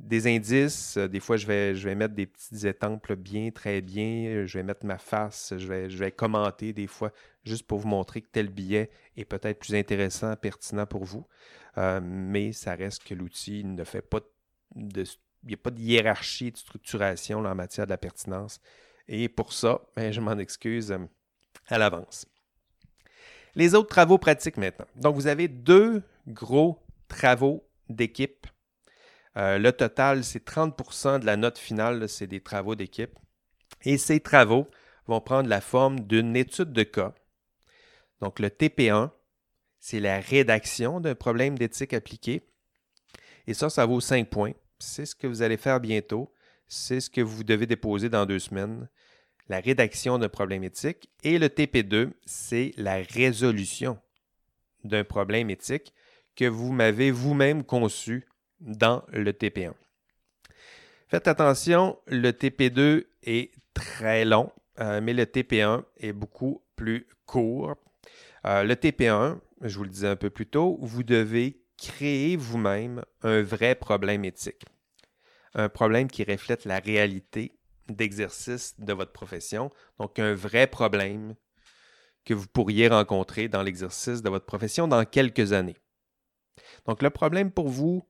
des 0.00 0.26
indices. 0.26 0.98
Des 0.98 1.20
fois, 1.20 1.36
je 1.36 1.46
vais, 1.46 1.94
mettre 1.94 2.14
des 2.14 2.26
petites 2.26 2.64
étampes 2.64 3.12
bien, 3.12 3.50
très 3.50 3.80
bien. 3.80 4.44
Je 4.46 4.58
vais 4.58 4.64
mettre 4.64 4.84
ma 4.86 4.98
face. 4.98 5.54
Je 5.56 5.66
vais, 5.66 6.12
commenter 6.12 6.72
des 6.72 6.86
fois 6.86 7.12
juste 7.44 7.66
pour 7.66 7.78
vous 7.78 7.88
montrer 7.88 8.22
que 8.22 8.28
tel 8.30 8.48
billet 8.48 8.90
est 9.16 9.24
peut-être 9.24 9.60
plus 9.60 9.74
intéressant, 9.74 10.34
pertinent 10.36 10.86
pour 10.86 11.04
vous. 11.04 11.26
Euh, 11.78 12.00
mais 12.02 12.52
ça 12.52 12.74
reste 12.74 13.04
que 13.04 13.14
l'outil 13.14 13.64
ne 13.64 13.84
fait 13.84 14.02
pas 14.02 14.20
de. 14.74 15.04
Il 15.42 15.48
n'y 15.48 15.54
a 15.54 15.56
pas 15.56 15.70
de 15.70 15.80
hiérarchie 15.80 16.52
de 16.52 16.56
structuration 16.58 17.38
en 17.38 17.54
matière 17.54 17.86
de 17.86 17.90
la 17.90 17.96
pertinence. 17.96 18.60
Et 19.08 19.28
pour 19.28 19.52
ça, 19.52 19.80
ben, 19.96 20.12
je 20.12 20.20
m'en 20.20 20.36
excuse 20.38 20.92
euh, 20.92 20.98
à 21.68 21.78
l'avance. 21.78 22.26
Les 23.54 23.74
autres 23.74 23.88
travaux 23.88 24.18
pratiques 24.18 24.58
maintenant. 24.58 24.86
Donc, 24.96 25.14
vous 25.14 25.26
avez 25.26 25.48
deux 25.48 26.02
gros 26.26 26.78
travaux 27.08 27.66
d'équipe. 27.88 28.46
Euh, 29.36 29.58
le 29.58 29.72
total, 29.72 30.24
c'est 30.24 30.44
30% 30.44 31.20
de 31.20 31.26
la 31.26 31.36
note 31.36 31.58
finale, 31.58 32.08
c'est 32.08 32.26
des 32.26 32.40
travaux 32.40 32.74
d'équipe. 32.74 33.18
Et 33.82 33.98
ces 33.98 34.20
travaux 34.20 34.68
vont 35.06 35.20
prendre 35.20 35.48
la 35.48 35.60
forme 35.60 36.00
d'une 36.00 36.36
étude 36.36 36.72
de 36.72 36.82
cas. 36.82 37.14
Donc, 38.20 38.38
le 38.38 38.48
TP1, 38.48 39.10
c'est 39.78 40.00
la 40.00 40.20
rédaction 40.20 41.00
d'un 41.00 41.14
problème 41.14 41.56
d'éthique 41.56 41.94
appliqué. 41.94 42.42
Et 43.46 43.54
ça, 43.54 43.70
ça 43.70 43.86
vaut 43.86 44.00
5 44.00 44.28
points. 44.28 44.52
C'est 44.78 45.06
ce 45.06 45.14
que 45.14 45.26
vous 45.26 45.42
allez 45.42 45.56
faire 45.56 45.80
bientôt. 45.80 46.32
C'est 46.68 47.00
ce 47.00 47.10
que 47.10 47.20
vous 47.20 47.44
devez 47.44 47.66
déposer 47.66 48.08
dans 48.08 48.26
deux 48.26 48.38
semaines 48.38 48.88
la 49.50 49.58
rédaction 49.58 50.16
d'un 50.16 50.28
problème 50.28 50.62
éthique, 50.62 51.10
et 51.24 51.36
le 51.40 51.48
TP2, 51.48 52.12
c'est 52.24 52.72
la 52.76 53.02
résolution 53.02 53.98
d'un 54.84 55.02
problème 55.02 55.50
éthique 55.50 55.92
que 56.36 56.44
vous 56.44 56.72
m'avez 56.72 57.10
vous-même 57.10 57.64
conçu 57.64 58.28
dans 58.60 59.04
le 59.08 59.32
TP1. 59.32 59.72
Faites 61.08 61.28
attention, 61.28 61.98
le 62.06 62.30
TP2 62.30 63.04
est 63.24 63.52
très 63.74 64.24
long, 64.24 64.52
euh, 64.80 65.00
mais 65.02 65.12
le 65.12 65.24
TP1 65.24 65.82
est 65.98 66.12
beaucoup 66.12 66.62
plus 66.76 67.08
court. 67.26 67.74
Euh, 68.46 68.62
le 68.62 68.74
TP1, 68.74 69.38
je 69.62 69.76
vous 69.76 69.84
le 69.84 69.90
disais 69.90 70.08
un 70.08 70.16
peu 70.16 70.30
plus 70.30 70.46
tôt, 70.46 70.78
vous 70.80 71.02
devez 71.02 71.60
créer 71.76 72.36
vous-même 72.36 73.02
un 73.22 73.42
vrai 73.42 73.74
problème 73.74 74.24
éthique. 74.24 74.64
Un 75.54 75.68
problème 75.68 76.08
qui 76.08 76.22
reflète 76.22 76.64
la 76.64 76.78
réalité 76.78 77.58
d'exercice 77.88 78.78
de 78.78 78.92
votre 78.92 79.12
profession. 79.12 79.70
Donc, 79.98 80.18
un 80.18 80.34
vrai 80.34 80.66
problème 80.66 81.34
que 82.24 82.34
vous 82.34 82.46
pourriez 82.46 82.88
rencontrer 82.88 83.48
dans 83.48 83.62
l'exercice 83.62 84.22
de 84.22 84.28
votre 84.28 84.46
profession 84.46 84.86
dans 84.86 85.04
quelques 85.04 85.52
années. 85.52 85.76
Donc, 86.86 87.02
le 87.02 87.10
problème 87.10 87.50
pour 87.50 87.68
vous, 87.68 88.06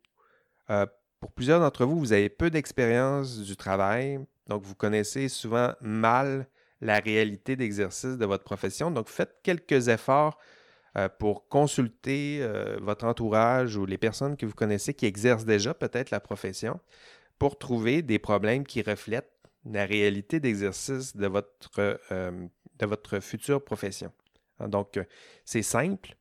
euh, 0.71 0.87
pour 1.21 1.33
plusieurs 1.33 1.61
d'entre 1.61 1.85
vous, 1.85 1.99
vous 1.99 2.13
avez 2.13 2.29
peu 2.29 2.51
d'expérience 2.51 3.41
du 3.41 3.57
travail, 3.57 4.19
donc 4.47 4.63
vous 4.63 4.75
connaissez 4.75 5.29
souvent 5.29 5.75
mal 5.81 6.49
la 6.81 6.99
réalité 6.99 7.57
d'exercice 7.57 8.17
de 8.17 8.25
votre 8.25 8.45
profession. 8.45 8.91
Donc, 8.91 9.09
faites 9.09 9.37
quelques 9.43 9.89
efforts 9.89 10.39
euh, 10.97 11.09
pour 11.09 11.49
consulter 11.49 12.39
euh, 12.41 12.79
votre 12.81 13.05
entourage 13.05 13.77
ou 13.77 13.85
les 13.85 13.99
personnes 13.99 14.37
que 14.37 14.47
vous 14.47 14.55
connaissez 14.55 14.95
qui 14.95 15.05
exercent 15.05 15.45
déjà 15.45 15.75
peut-être 15.75 16.11
la 16.11 16.21
profession 16.21 16.81
pour 17.39 17.59
trouver 17.59 18.03
des 18.03 18.19
problèmes 18.19 18.67
qui 18.67 18.81
reflètent 18.81 19.33
la 19.67 19.85
réalité 19.85 20.41
d'exercice 20.41 21.15
de 21.15 21.27
votre, 21.27 22.01
de 22.11 22.87
votre 22.87 23.21
future 23.21 23.63
profession. 23.63 24.11
Hein, 24.59 24.69
donc, 24.69 24.99
c'est 25.45 25.63
simple. 25.63 26.17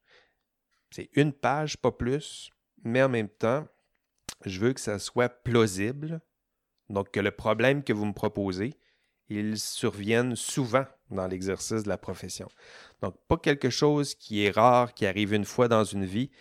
C'est 0.91 1.10
une 1.13 1.32
page, 1.32 1.77
pas 1.77 1.91
plus. 1.91 2.51
Mais 2.84 3.01
en 3.01 3.10
même 3.10 3.29
temps, 3.29 3.65
je 4.46 4.60
veux 4.60 4.74
que 4.74 4.81
ça 4.81 5.00
soit 5.00 5.29
plausible. 5.29 6.22
Donc, 6.89 7.12
que 7.12 7.19
le 7.19 7.31
problème 7.31 7.84
que 7.84 7.93
vous 7.93 8.05
me 8.05 8.13
proposez, 8.13 8.74
il 9.29 9.60
survienne 9.60 10.36
souvent 10.36 10.86
dans 11.12 11.27
l'exercice 11.27 11.84
de 11.84 11.89
la 11.89 11.98
profession. 11.98 12.48
Donc, 13.01 13.15
pas 13.27 13.38
quelque 13.38 13.69
chose 13.69 14.15
qui 14.15 14.43
est 14.43 14.51
rare, 14.51 14.93
qui 14.93 15.05
arrive 15.05 15.34
une 15.34 15.46
fois 15.46 15.67
dans 15.67 15.84
une 15.84 16.05
vie. 16.05 16.31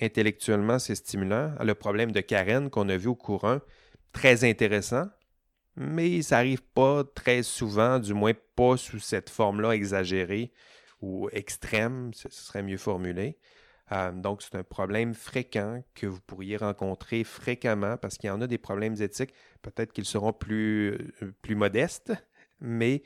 Intellectuellement, 0.00 0.78
c'est 0.78 0.94
stimulant. 0.94 1.54
Le 1.60 1.74
problème 1.74 2.12
de 2.12 2.20
Karen 2.20 2.70
qu'on 2.70 2.88
a 2.88 2.96
vu 2.96 3.08
au 3.08 3.14
courant, 3.14 3.60
très 4.12 4.48
intéressant, 4.48 5.06
mais 5.76 6.22
ça 6.22 6.36
n'arrive 6.36 6.62
pas 6.62 7.04
très 7.04 7.42
souvent, 7.42 7.98
du 7.98 8.14
moins 8.14 8.32
pas 8.56 8.76
sous 8.76 8.98
cette 8.98 9.30
forme-là 9.30 9.72
exagérée 9.72 10.52
ou 11.00 11.28
extrême, 11.32 12.12
ce 12.14 12.28
serait 12.30 12.62
mieux 12.62 12.76
formulé. 12.76 13.38
Euh, 13.92 14.12
donc, 14.12 14.42
c'est 14.42 14.54
un 14.54 14.62
problème 14.62 15.14
fréquent 15.14 15.82
que 15.94 16.06
vous 16.06 16.20
pourriez 16.20 16.56
rencontrer 16.56 17.24
fréquemment 17.24 17.96
parce 17.96 18.18
qu'il 18.18 18.28
y 18.28 18.30
en 18.30 18.40
a 18.40 18.46
des 18.46 18.58
problèmes 18.58 19.00
éthiques. 19.00 19.34
Peut-être 19.62 19.92
qu'ils 19.92 20.04
seront 20.04 20.32
plus, 20.32 20.92
euh, 21.22 21.34
plus 21.42 21.56
modestes, 21.56 22.12
mais 22.60 23.02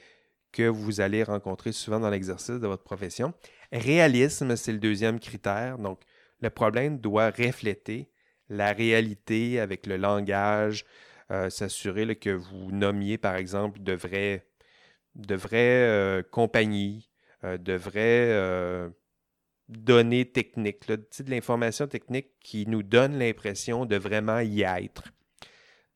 que 0.53 0.69
vous 0.69 1.01
allez 1.01 1.23
rencontrer 1.23 1.73
souvent 1.73 2.01
dans 2.01 2.11
l'exercice 2.11 2.61
de 2.61 2.67
votre 2.67 2.85
profession. 2.85 3.33
Réalisme, 3.73 4.57
c'est 4.57 4.73
le 4.73 4.79
deuxième 4.79 5.19
critère. 5.19 5.79
Donc, 5.79 6.03
le 6.41 6.51
problème 6.51 6.99
doit 6.99 7.31
refléter 7.31 8.11
la 8.51 8.73
réalité 8.73 9.59
avec 9.59 9.87
le 9.87 9.97
langage, 9.97 10.85
euh, 11.31 11.49
s'assurer 11.49 12.15
que 12.17 12.31
vous 12.31 12.71
nommiez, 12.71 13.17
par 13.17 13.37
exemple, 13.37 13.83
de 13.83 13.95
vraies, 13.95 14.47
de 15.15 15.35
vraies 15.35 16.23
compagnies, 16.31 17.11
de 17.43 17.73
vraies 17.73 18.93
données 19.69 20.27
techniques, 20.27 20.87
de 20.89 21.31
l'information 21.31 21.87
technique 21.87 22.29
qui 22.41 22.67
nous 22.67 22.83
donne 22.83 23.19
l'impression 23.19 23.87
de 23.87 23.97
vraiment 23.97 24.41
y 24.41 24.63
être. 24.63 25.05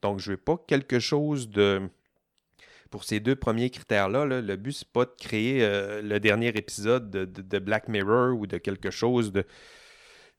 Donc, 0.03 0.21
je 0.21 0.31
ne 0.31 0.37
veux 0.37 0.43
pas 0.43 0.63
quelque 0.67 0.99
chose 0.99 1.49
de... 1.49 1.89
Pour 2.91 3.05
ces 3.05 3.21
deux 3.21 3.37
premiers 3.37 3.69
critères-là, 3.69 4.25
le 4.25 4.57
but, 4.57 4.73
ce 4.73 4.85
n'est 4.85 4.91
pas 4.95 5.05
de 5.05 5.15
créer 5.21 5.63
euh, 5.63 6.01
le 6.01 6.21
dernier 6.21 6.49
épisode 6.49 7.11
de, 7.11 7.59
Black 7.59 7.89
Mirror 7.89 8.35
ou 8.39 8.47
de 8.47 8.57
quelque 8.57 8.91
chose 8.91 9.31
de 9.31 9.45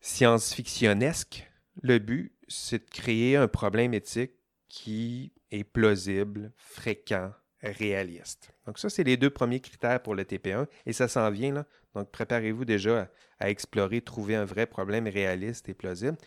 science-fictionnesque. 0.02 1.48
Le 1.84 2.00
but, 2.00 2.34
c'est 2.48 2.86
de 2.86 2.90
créer 2.90 3.36
un 3.36 3.48
problème 3.48 3.94
éthique 3.94 4.32
qui 4.68 5.32
est 5.52 5.64
plausible, 5.64 6.52
fréquent, 6.56 7.32
réaliste. 7.62 8.52
Donc 8.66 8.80
ça, 8.80 8.90
c'est 8.90 9.04
les 9.04 9.18
deux 9.18 9.30
premiers 9.30 9.60
critères 9.60 10.02
pour 10.02 10.16
le 10.16 10.24
TP1 10.24 10.68
et 10.86 10.94
ça 10.94 11.08
s'en 11.08 11.30
vient. 11.30 11.66
Donc 11.96 12.12
préparez-vous 12.12 12.66
déjà 12.66 13.10
à, 13.40 13.50
explorer, 13.50 14.02
trouver 14.02 14.36
un 14.36 14.46
vrai 14.46 14.66
problème 14.66 15.08
réaliste 15.08 15.70
et 15.70 15.74
plausible. 15.74 16.18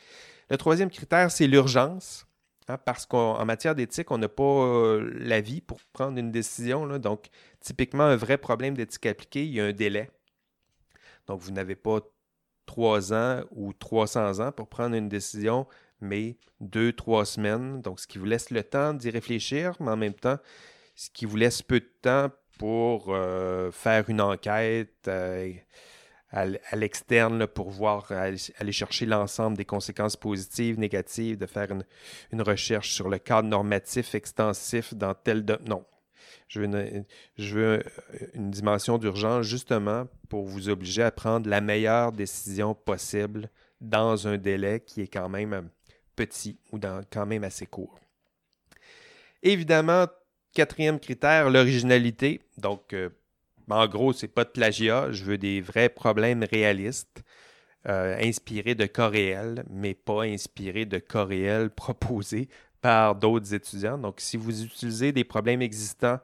Le 0.51 0.57
troisième 0.57 0.91
critère, 0.91 1.31
c'est 1.31 1.47
l'urgence. 1.47 2.27
Hein, 2.69 2.79
parce 2.79 3.07
qu'en 3.07 3.45
matière 3.45 3.75
d'éthique, 3.75 4.11
on 4.11 4.19
n'a 4.19 4.29
pas 4.29 4.43
euh, 4.45 5.11
la 5.19 5.41
vie 5.41 5.61
pour 5.61 5.81
prendre 5.93 6.19
une 6.19 6.31
décision. 6.31 6.87
Donc, 6.99 7.29
typiquement, 7.61 8.05
un 8.05 8.17
vrai 8.17 8.39
problème 8.39 8.77
d'éthique 8.77 9.07
appliquée, 9.07 9.45
il 9.45 9.53
y 9.53 9.61
a 9.61 9.65
un 9.65 9.73
délai. 9.73 10.11
Donc, 11.27 11.41
vous 11.41 11.51
n'avez 11.51 11.75
pas 11.75 12.01
trois 12.67 13.13
ans 13.13 13.43
ou 13.51 13.73
300 13.73 14.41
ans 14.41 14.53
pour 14.53 14.69
prendre 14.69 14.95
une 14.95 15.09
décision, 15.09 15.67
mais 16.01 16.37
deux, 16.61 16.93
trois 16.93 17.25
semaines. 17.25 17.81
Donc, 17.83 17.99
ce 17.99 18.07
qui 18.07 18.19
vous 18.19 18.27
laisse 18.27 18.51
le 18.51 18.63
temps 18.63 18.95
d'y 18.95 19.11
réfléchir, 19.11 19.75
mais 19.81 19.91
en 19.91 19.97
même 19.97 20.15
temps, 20.15 20.39
ce 20.95 21.11
qui 21.11 21.25
vous 21.25 21.37
laisse 21.37 21.63
peu 21.63 21.81
de 21.81 21.91
temps 22.03 22.31
pour 22.59 23.07
euh, 23.09 23.71
faire 23.71 24.09
une 24.09 24.21
enquête 24.21 25.09
euh, 25.09 25.53
à, 26.31 26.77
l'externe 26.77 27.47
pour 27.47 27.71
voir, 27.71 28.11
aller, 28.11 28.73
chercher 28.73 29.07
l'ensemble 29.07 29.57
des 29.57 29.65
conséquences 29.65 30.17
positives, 30.17 30.79
négatives, 30.79 31.37
de 31.37 31.47
faire 31.47 31.69
une, 32.33 32.43
recherche 32.43 32.93
sur 32.93 33.09
le 33.09 33.19
cadre 33.19 33.49
normatif 33.49 34.15
extensif 34.15 34.95
dans 34.95 35.15
tel... 35.15 35.45
De... 35.45 35.59
Non. 35.67 35.85
Je 36.49 36.61
veux, 36.61 36.67
une, 36.67 37.05
je 37.37 37.55
veux 37.55 37.83
une 38.35 38.51
dimension 38.51 38.99
d'urgence 38.99 39.47
justement 39.47 40.07
pour 40.29 40.45
vous 40.45 40.69
obliger 40.69 41.03
à 41.03 41.11
prendre 41.11 41.49
la 41.49 41.61
meilleure 41.61 42.13
décision 42.13 42.75
possible 42.75 43.51
dans 43.81 44.29
un 44.29 44.39
délai 44.39 44.81
qui 44.81 45.03
est 45.03 45.09
quand 45.09 45.29
même 45.29 45.69
petit 46.15 46.59
ou 46.71 46.79
dans, 46.79 47.03
quand 47.11 47.27
même 47.27 47.45
assez 47.45 47.67
court. 47.67 47.99
Évidemment, 49.43 50.07
Quatrième 50.55 51.01
critère, 51.01 51.49
l'originalité. 51.49 52.43
Donc, 52.59 52.93
euh, 52.93 53.09
en 53.71 53.87
gros, 53.89 54.13
c'est 54.13 54.29
pas 54.29 54.45
de 54.45 54.51
plagiat. 54.51 55.11
Je 55.11 55.25
veux 55.25 55.39
des 55.39 55.63
vrais 55.63 55.89
problèmes 55.89 56.45
réalistes, 56.45 57.23
euh, 57.89 58.19
inspirés 58.21 58.75
de 58.75 58.85
cas 58.85 59.09
réels, 59.09 59.65
mais 59.71 59.95
pas 59.95 60.25
inspirés 60.25 60.85
de 60.85 60.99
cas 60.99 61.25
réels 61.25 61.71
proposés 61.75 62.49
par 62.83 63.15
d'autres 63.15 63.55
étudiants. 63.55 63.97
Donc, 63.97 64.21
si 64.21 64.37
vous 64.37 64.63
utilisez 64.63 65.13
des 65.13 65.25
problèmes 65.25 65.63
existants, 65.63 66.19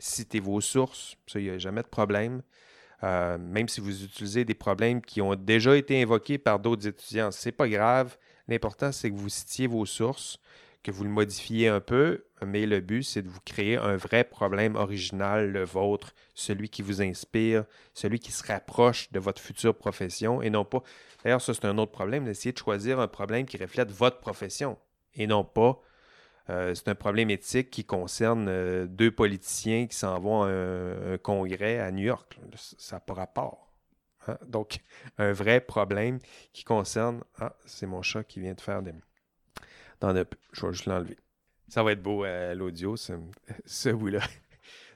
citez 0.00 0.40
vos 0.40 0.60
sources. 0.60 1.16
Ça, 1.28 1.38
il 1.38 1.44
n'y 1.44 1.50
a 1.50 1.58
jamais 1.58 1.82
de 1.82 1.88
problème. 1.88 2.42
Euh, 3.04 3.38
même 3.38 3.68
si 3.68 3.80
vous 3.80 4.02
utilisez 4.02 4.44
des 4.44 4.54
problèmes 4.54 5.00
qui 5.02 5.20
ont 5.20 5.36
déjà 5.36 5.76
été 5.76 6.02
invoqués 6.02 6.38
par 6.38 6.58
d'autres 6.58 6.88
étudiants, 6.88 7.30
ce 7.30 7.48
n'est 7.48 7.52
pas 7.52 7.68
grave. 7.68 8.16
L'important, 8.48 8.90
c'est 8.90 9.08
que 9.08 9.16
vous 9.16 9.28
citiez 9.28 9.68
vos 9.68 9.86
sources 9.86 10.40
que 10.82 10.90
vous 10.90 11.04
le 11.04 11.10
modifiez 11.10 11.68
un 11.68 11.80
peu, 11.80 12.24
mais 12.44 12.66
le 12.66 12.80
but, 12.80 13.02
c'est 13.02 13.22
de 13.22 13.28
vous 13.28 13.40
créer 13.44 13.76
un 13.76 13.96
vrai 13.96 14.24
problème 14.24 14.76
original, 14.76 15.50
le 15.50 15.64
vôtre, 15.64 16.14
celui 16.34 16.68
qui 16.68 16.82
vous 16.82 17.02
inspire, 17.02 17.64
celui 17.94 18.20
qui 18.20 18.32
se 18.32 18.46
rapproche 18.46 19.10
de 19.12 19.18
votre 19.18 19.42
future 19.42 19.76
profession 19.76 20.40
et 20.40 20.50
non 20.50 20.64
pas. 20.64 20.82
D'ailleurs, 21.24 21.42
ça, 21.42 21.52
c'est 21.52 21.64
un 21.64 21.78
autre 21.78 21.92
problème, 21.92 22.24
d'essayer 22.24 22.52
de 22.52 22.58
choisir 22.58 23.00
un 23.00 23.08
problème 23.08 23.44
qui 23.44 23.56
reflète 23.56 23.90
votre 23.90 24.18
profession 24.20 24.78
et 25.14 25.26
non 25.26 25.44
pas. 25.44 25.80
Euh, 26.50 26.74
c'est 26.74 26.88
un 26.88 26.94
problème 26.94 27.28
éthique 27.30 27.70
qui 27.70 27.84
concerne 27.84 28.46
euh, 28.48 28.86
deux 28.86 29.10
politiciens 29.10 29.86
qui 29.86 29.96
s'en 29.96 30.18
vont 30.18 30.44
à 30.44 30.48
un, 30.48 31.18
congrès 31.18 31.78
à 31.78 31.90
New 31.90 32.04
York. 32.04 32.38
Ça 32.56 32.96
n'a 32.96 33.00
pas 33.00 33.14
rapport. 33.14 33.68
Hein? 34.26 34.38
Donc, 34.46 34.78
un 35.18 35.32
vrai 35.32 35.60
problème 35.60 36.20
qui 36.52 36.64
concerne. 36.64 37.22
Ah, 37.38 37.54
c'est 37.66 37.86
mon 37.86 38.00
chat 38.00 38.24
qui 38.24 38.40
vient 38.40 38.54
de 38.54 38.60
faire 38.60 38.82
des 38.82 38.92
Je 40.02 40.66
vais 40.66 40.72
juste 40.72 40.86
l'enlever. 40.86 41.18
Ça 41.68 41.82
va 41.82 41.92
être 41.92 42.02
beau 42.02 42.24
euh, 42.24 42.54
l'audio, 42.54 42.96
ce, 42.96 43.12
ce 43.66 43.90
bout-là. 43.90 44.20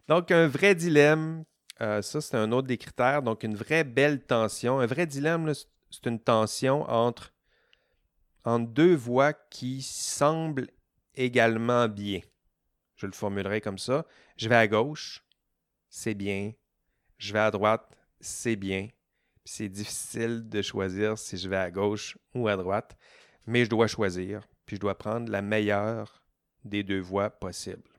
Donc, 0.08 0.30
un 0.30 0.46
vrai 0.46 0.74
dilemme, 0.74 1.44
euh, 1.80 2.02
ça, 2.02 2.20
c'est 2.20 2.36
un 2.36 2.52
autre 2.52 2.68
des 2.68 2.78
critères. 2.78 3.22
Donc, 3.22 3.42
une 3.42 3.56
vraie 3.56 3.84
belle 3.84 4.22
tension. 4.22 4.80
Un 4.80 4.86
vrai 4.86 5.06
dilemme, 5.06 5.52
c'est 5.90 6.06
une 6.06 6.20
tension 6.20 6.82
entre, 6.90 7.32
entre 8.44 8.70
deux 8.70 8.94
voies 8.94 9.32
qui 9.32 9.82
semblent 9.82 10.68
également 11.14 11.88
bien. 11.88 12.20
Je 12.96 13.06
le 13.06 13.12
formulerai 13.12 13.60
comme 13.60 13.78
ça. 13.78 14.06
Je 14.36 14.48
vais 14.48 14.56
à 14.56 14.68
gauche, 14.68 15.24
c'est 15.90 16.14
bien. 16.14 16.52
Je 17.18 17.32
vais 17.32 17.40
à 17.40 17.50
droite, 17.50 17.96
c'est 18.20 18.56
bien. 18.56 18.88
C'est 19.44 19.68
difficile 19.68 20.48
de 20.48 20.62
choisir 20.62 21.18
si 21.18 21.36
je 21.36 21.48
vais 21.48 21.56
à 21.56 21.70
gauche 21.70 22.16
ou 22.34 22.48
à 22.48 22.56
droite, 22.56 22.96
mais 23.46 23.64
je 23.64 23.70
dois 23.70 23.88
choisir 23.88 24.42
je 24.72 24.78
dois 24.78 24.96
prendre 24.96 25.30
la 25.30 25.42
meilleure 25.42 26.22
des 26.64 26.82
deux 26.82 27.00
voies 27.00 27.30
possibles. 27.30 27.90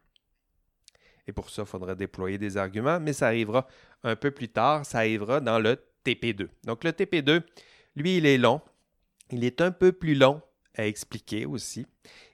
Et 1.28 1.32
pour 1.32 1.50
ça, 1.50 1.62
il 1.62 1.68
faudra 1.68 1.96
déployer 1.96 2.38
des 2.38 2.58
arguments, 2.58 3.00
mais 3.00 3.14
ça 3.14 3.28
arrivera 3.28 3.68
un 4.04 4.16
peu 4.16 4.32
plus 4.32 4.50
tard, 4.50 4.86
ça 4.86 5.00
arrivera 5.00 5.40
dans 5.40 5.60
le 5.60 5.78
TP2. 6.06 6.48
Donc 6.66 6.84
le 6.84 6.92
TP2, 6.92 7.42
lui, 7.96 8.18
il 8.18 8.26
est 8.26 8.38
long. 8.38 8.60
Il 9.32 9.44
est 9.46 9.62
un 9.62 9.72
peu 9.72 9.92
plus 9.92 10.16
long 10.16 10.42
à 10.76 10.86
expliquer 10.88 11.46
aussi. 11.46 11.86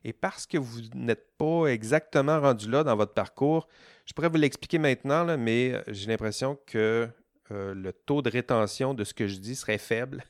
Et 0.03 0.13
parce 0.13 0.47
que 0.47 0.57
vous 0.57 0.81
n'êtes 0.95 1.37
pas 1.37 1.67
exactement 1.67 2.39
rendu 2.39 2.69
là 2.69 2.83
dans 2.83 2.95
votre 2.95 3.13
parcours, 3.13 3.67
je 4.05 4.13
pourrais 4.13 4.29
vous 4.29 4.37
l'expliquer 4.37 4.79
maintenant, 4.79 5.37
mais 5.37 5.83
j'ai 5.87 6.07
l'impression 6.07 6.57
que 6.65 7.09
euh, 7.51 7.73
le 7.73 7.93
taux 7.93 8.21
de 8.21 8.29
rétention 8.29 8.93
de 8.93 9.03
ce 9.03 9.13
que 9.13 9.27
je 9.27 9.37
dis 9.37 9.55
serait 9.55 9.77
faible 9.77 10.23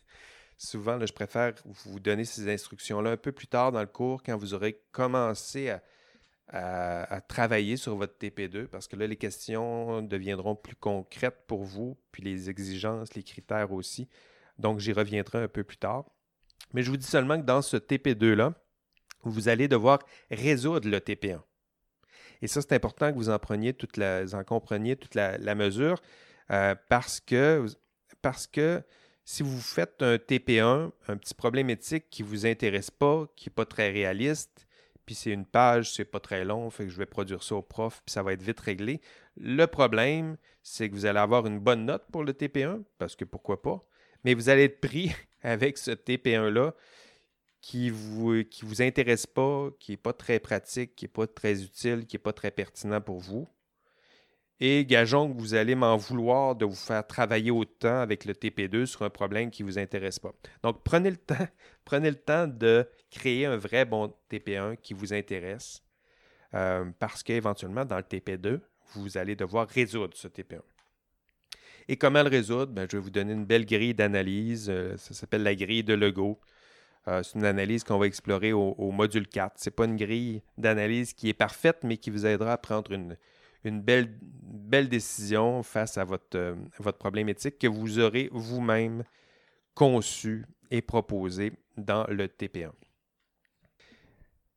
souvent, 0.60 1.04
je 1.04 1.13
préfère 1.13 1.54
vous 1.66 2.00
donner 2.00 2.25
ces 2.25 2.51
instructions-là 2.51 3.12
un 3.12 3.18
peu 3.18 3.32
plus 3.32 3.48
tard 3.48 3.72
dans 3.72 3.80
le 3.80 3.88
cours, 3.88 4.22
quand 4.22 4.38
vous 4.38 4.54
aurez 4.54 4.82
commencé 4.92 5.70
à, 5.70 5.82
travailler 7.28 7.78
sur 7.78 7.96
votre 7.96 8.18
TP2, 8.18 8.66
parce 8.66 8.88
que 8.88 8.96
là, 8.96 9.06
les 9.06 9.16
questions 9.16 10.01
deviendront 10.01 10.56
plus 10.56 10.75
concrètes 10.75 11.46
pour 11.48 11.63
vous, 11.63 11.96
puis 12.12 12.24
les 12.24 12.50
exigences, 12.50 13.13
les 13.13 13.22
critères 13.22 13.72
aussi. 13.72 14.10
Donc, 14.58 14.80
j'y 14.80 14.92
reviendrai 14.92 15.44
un 15.44 15.48
peu 15.48 15.63
plus 15.63 15.78
tard. 15.78 16.06
Mais 16.74 16.82
je 16.82 16.89
vous 16.89 16.98
dis 16.98 17.06
seulement 17.06 17.39
que 17.39 17.46
dans 17.46 17.62
ce 17.62 17.78
TP2-là, 17.78 18.56
vous 19.22 19.48
allez 19.48 19.68
devoir 19.68 20.00
résoudre 20.32 20.89
le 20.89 20.98
TP1. 20.98 21.39
Et 22.42 22.48
ça, 22.48 22.62
c'est 22.62 22.74
important 22.74 23.12
que 23.12 23.16
vous 23.16 23.30
en 23.30 23.38
preniez 23.38 23.74
toute 23.74 23.98
la, 23.98 24.24
en 24.34 24.44
compreniez 24.44 24.96
toute 24.96 25.13
la, 25.13 25.56
mesure 25.56 26.01
euh, 26.50 26.74
parce 26.89 27.20
que, 27.20 27.66
parce 28.24 28.48
que 28.48 28.84
si 29.32 29.44
vous 29.44 29.62
faites 29.62 30.02
un 30.02 30.16
TP1, 30.16 30.90
un 31.08 31.18
petit 31.18 31.36
problème 31.36 31.70
éthique 31.70 32.10
qui 32.10 32.24
ne 32.24 32.28
vous 32.28 32.48
intéresse 32.48 32.90
pas, 32.90 33.28
qui 33.36 33.48
n'est 33.48 33.54
pas 33.54 33.66
très 33.66 33.92
réaliste, 33.92 34.66
puis 35.06 35.14
c'est 35.14 35.30
une 35.30 35.46
page, 35.46 35.94
c'est 35.94 36.04
pas 36.04 36.20
très 36.20 36.44
long, 36.44 36.68
fait 36.72 36.86
que 36.86 36.90
je 36.90 36.98
vais 36.98 37.06
produire 37.06 37.44
ça 37.44 37.54
au 37.54 37.62
prof, 37.62 38.02
puis 38.04 38.12
ça 38.12 38.24
va 38.24 38.34
être 38.34 38.42
vite 38.42 38.60
réglé. 38.60 39.02
Le 39.38 39.68
problème, 39.68 40.36
c'est 40.64 40.90
que 40.90 40.96
vous 40.96 41.06
allez 41.06 41.20
avoir 41.20 41.46
une 41.46 41.60
bonne 41.60 41.86
note 41.86 42.06
pour 42.12 42.24
le 42.24 42.34
TP1, 42.34 42.82
parce 42.98 43.16
que 43.16 43.24
pourquoi 43.24 43.62
pas, 43.62 43.88
mais 44.24 44.34
vous 44.34 44.50
allez 44.50 44.64
être 44.64 44.82
pris 44.82 45.12
avec 45.44 45.78
ce 45.78 45.92
TP1-là 45.92 46.74
qui 47.62 47.92
vous, 47.92 48.44
qui 48.46 48.66
vous 48.66 48.82
intéresse 48.82 49.28
pas, 49.28 49.70
qui 49.80 49.92
n'est 49.92 49.98
pas 49.98 50.14
très 50.14 50.40
pratique, 50.40 50.96
qui 50.96 51.06
n'est 51.06 51.10
pas 51.10 51.28
très 51.28 51.62
utile, 51.62 52.08
qui 52.08 52.16
n'est 52.16 52.24
pas 52.24 52.34
très 52.34 52.50
pertinent 52.50 53.00
pour 53.00 53.20
vous. 53.20 53.48
Et 54.62 54.86
gageons 54.86 55.32
que 55.32 55.39
vous 55.39 55.54
allez 55.54 55.74
m'en 55.74 55.96
vouloir 55.96 56.56
de 56.56 56.66
vous 56.66 56.75
faire 56.75 57.06
travailler 57.08 57.51
autant 57.51 58.00
avec 58.00 58.25
le 58.25 58.34
TP2 58.34 58.86
sur 58.86 59.04
un 59.04 59.10
problème 59.10 59.51
qui 59.51 59.63
ne 59.63 59.70
vous 59.70 59.80
intéresse 59.80 60.20
pas. 60.20 60.34
Donc, 60.63 60.84
prenez 60.84 61.12
le 61.12 61.18
temps, 61.18 61.48
prenez 61.86 62.10
le 62.10 62.18
temps 62.18 62.48
de 62.48 62.88
créer 63.10 63.46
un 63.46 63.56
vrai 63.56 63.86
bon 63.86 64.13
TP1 64.30 64.75
qui 64.78 64.94
vous 64.94 65.13
intéresse. 65.13 65.82
Euh, 66.56 66.86
parce 67.00 67.24
qu'éventuellement, 67.24 67.86
dans 67.86 67.98
le 67.98 68.04
TP2, 68.04 68.60
vous 68.96 69.18
allez 69.18 69.36
devoir 69.36 69.68
résoudre 69.68 70.18
ce 70.18 70.28
TP1. 70.28 70.62
Et 71.88 71.96
comment 71.96 72.22
le 72.22 72.30
résoudre? 72.30 72.72
Ben, 72.72 72.88
je 72.89 72.98
vais 72.98 73.04
vous 73.04 73.10
donner 73.10 73.34
une 73.34 73.46
belle 73.46 73.66
grille 73.66 73.94
d'analyse. 73.94 74.70
Euh, 74.70 74.98
ça 74.98 75.13
s'appelle 75.13 75.44
la 75.44 75.56
grille 75.56 75.84
de 75.84 75.94
Lego. 75.94 76.39
Euh, 77.08 77.24
c'est 77.24 77.38
une 77.39 77.46
analyse 77.46 77.84
qu'on 77.84 77.98
va 77.98 78.08
explorer 78.08 78.51
au, 78.51 78.92
module 78.92 79.28
4. 79.28 79.54
Ce 79.58 79.70
n'est 79.70 79.74
pas 79.74 79.86
une 79.86 79.96
grille 79.96 80.44
d'analyse 80.58 81.13
qui 81.13 81.30
est 81.30 81.34
parfaite, 81.34 81.80
mais 81.84 81.98
qui 81.98 82.10
vous 82.10 82.25
aidera 82.25 82.54
à 82.54 82.58
prendre 82.58 82.92
une, 82.92 83.16
une 83.63 83.82
belle, 83.82 84.89
décision 84.89 85.63
face 85.63 85.98
à 85.98 86.04
votre, 86.04 86.38
euh, 86.38 86.56
votre 86.80 86.98
problématique 86.98 87.60
que 87.60 87.68
vous 87.68 88.00
aurez 88.00 88.30
vous-même 88.32 89.04
conçu 89.74 90.46
et 90.72 90.82
proposé 90.82 91.54
dans 91.78 92.06
le 92.08 92.28
TP1. 92.28 92.72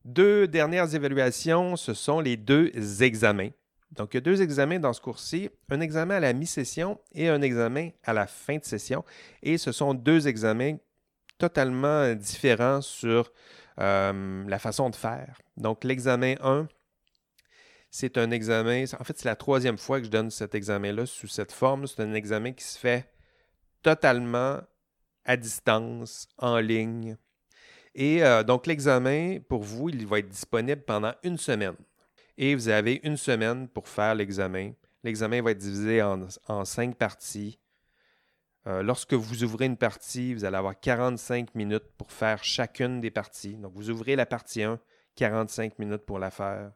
Deux 0.04 0.48
dernières 0.48 0.94
évaluations, 0.94 1.76
ce 1.76 1.94
sont 1.94 2.20
les 2.20 2.36
deux 2.36 2.70
examens. 3.02 3.50
Donc, 3.92 4.14
il 4.14 4.16
y 4.16 4.18
a 4.18 4.22
deux 4.22 4.42
examens 4.42 4.78
dans 4.78 4.92
ce 4.92 5.00
cours-ci, 5.00 5.50
un 5.68 5.80
examen 5.80 6.16
à 6.16 6.20
la 6.20 6.32
mi-session 6.32 6.98
et 7.12 7.28
un 7.28 7.42
examen 7.42 7.90
à 8.02 8.12
la 8.12 8.26
fin 8.26 8.56
de 8.56 8.64
session. 8.64 9.04
Et 9.42 9.58
ce 9.58 9.70
sont 9.70 9.94
deux 9.94 10.26
examens 10.28 10.76
totalement 11.38 12.14
différents 12.14 12.80
sur 12.80 13.30
euh, 13.78 14.44
la 14.48 14.58
façon 14.58 14.90
de 14.90 14.96
faire. 14.96 15.38
Donc, 15.56 15.84
l'examen 15.84 16.34
1, 16.42 16.68
c'est 17.94 18.16
un 18.16 18.30
examen, 18.30 18.84
en 18.98 19.04
fait, 19.04 19.18
c'est 19.18 19.28
la 19.28 19.36
troisième 19.36 19.76
fois 19.76 19.98
que 20.00 20.06
je 20.06 20.10
donne 20.10 20.30
cet 20.30 20.54
examen-là 20.54 21.04
sous 21.04 21.28
cette 21.28 21.52
forme. 21.52 21.86
C'est 21.86 22.00
un 22.00 22.14
examen 22.14 22.52
qui 22.52 22.64
se 22.64 22.78
fait 22.78 23.12
totalement 23.82 24.60
à 25.26 25.36
distance, 25.36 26.26
en 26.38 26.56
ligne. 26.56 27.18
Et 27.94 28.24
euh, 28.24 28.44
donc, 28.44 28.66
l'examen, 28.66 29.40
pour 29.46 29.62
vous, 29.62 29.90
il 29.90 30.06
va 30.06 30.20
être 30.20 30.28
disponible 30.30 30.80
pendant 30.80 31.12
une 31.22 31.36
semaine. 31.36 31.76
Et 32.38 32.54
vous 32.54 32.70
avez 32.70 32.98
une 33.04 33.18
semaine 33.18 33.68
pour 33.68 33.86
faire 33.86 34.14
l'examen. 34.14 34.72
L'examen 35.04 35.42
va 35.42 35.50
être 35.50 35.58
divisé 35.58 36.00
en 36.02 36.64
cinq 36.64 36.96
parties. 36.96 37.58
Euh, 38.66 38.82
lorsque 38.82 39.12
vous 39.12 39.44
ouvrez 39.44 39.66
une 39.66 39.76
partie, 39.76 40.32
vous 40.32 40.46
allez 40.46 40.56
avoir 40.56 40.80
45 40.80 41.54
minutes 41.54 41.92
pour 41.98 42.10
faire 42.10 42.42
chacune 42.42 43.02
des 43.02 43.10
parties. 43.10 43.58
Donc, 43.58 43.74
vous 43.74 43.90
ouvrez 43.90 44.16
la 44.16 44.24
partie 44.24 44.62
1, 44.62 44.80
45 45.14 45.78
minutes 45.78 46.06
pour 46.06 46.18
la 46.18 46.30
faire. 46.30 46.72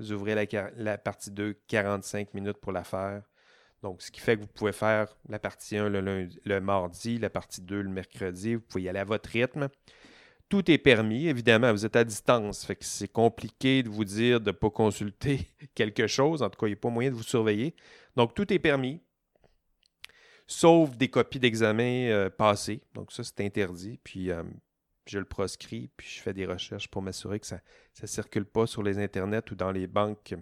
Vous 0.00 0.12
ouvrez 0.12 0.34
la, 0.76 0.98
partie 0.98 1.30
2, 1.30 1.54
45 1.68 2.34
minutes 2.34 2.56
pour 2.56 2.72
la 2.72 2.82
faire. 2.82 3.22
Donc, 3.82 4.02
ce 4.02 4.10
qui 4.10 4.20
fait 4.20 4.36
que 4.36 4.40
vous 4.40 4.48
pouvez 4.48 4.72
faire 4.72 5.14
la 5.28 5.38
partie 5.38 5.76
1 5.76 5.88
le, 5.88 6.60
mardi, 6.60 7.18
la 7.18 7.30
partie 7.30 7.60
2 7.60 7.82
le 7.82 7.88
mercredi. 7.88 8.56
Vous 8.56 8.62
pouvez 8.62 8.84
y 8.84 8.88
aller 8.88 8.98
à 8.98 9.04
votre 9.04 9.30
rythme. 9.30 9.68
Tout 10.48 10.68
est 10.70 10.78
permis, 10.78 11.28
évidemment. 11.28 11.70
Vous 11.70 11.86
êtes 11.86 11.96
à 11.96 12.04
distance. 12.04 12.64
Fait 12.64 12.76
que 12.76 12.84
c'est 12.84 13.12
compliqué 13.12 13.82
de 13.82 13.88
vous 13.88 14.04
dire 14.04 14.40
de 14.40 14.46
ne 14.46 14.52
pas 14.52 14.70
consulter 14.70 15.46
quelque 15.74 16.06
chose. 16.06 16.42
En 16.42 16.50
tout 16.50 16.58
cas, 16.58 16.66
il 16.66 16.70
n'y 16.70 16.74
a 16.74 16.80
pas 16.80 16.90
moyen 16.90 17.10
de 17.10 17.14
vous 17.14 17.22
surveiller. 17.22 17.74
Donc, 18.16 18.34
tout 18.34 18.52
est 18.52 18.58
permis 18.58 19.00
sauf 20.50 20.96
des 20.96 21.08
copies 21.08 21.38
d'examen 21.38 22.08
euh, 22.10 22.28
passés. 22.28 22.82
Donc 22.94 23.12
ça, 23.12 23.22
c'est 23.22 23.40
interdit. 23.40 23.98
Puis 24.02 24.30
euh, 24.30 24.42
je 25.10 25.18
le 25.18 25.24
proscris, 25.24 25.90
puis 25.96 26.08
je 26.08 26.20
fais 26.20 26.32
des 26.32 26.46
recherches 26.46 26.88
pour 26.88 27.02
m'assurer 27.02 27.40
que 27.40 27.46
ça 27.46 27.60
ne 28.00 28.06
circule 28.06 28.44
pas 28.44 28.66
sur 28.66 28.82
les 28.82 28.98
internets 28.98 29.50
ou 29.50 29.54
dans 29.54 29.72
les 29.72 29.86
banques 29.86 30.34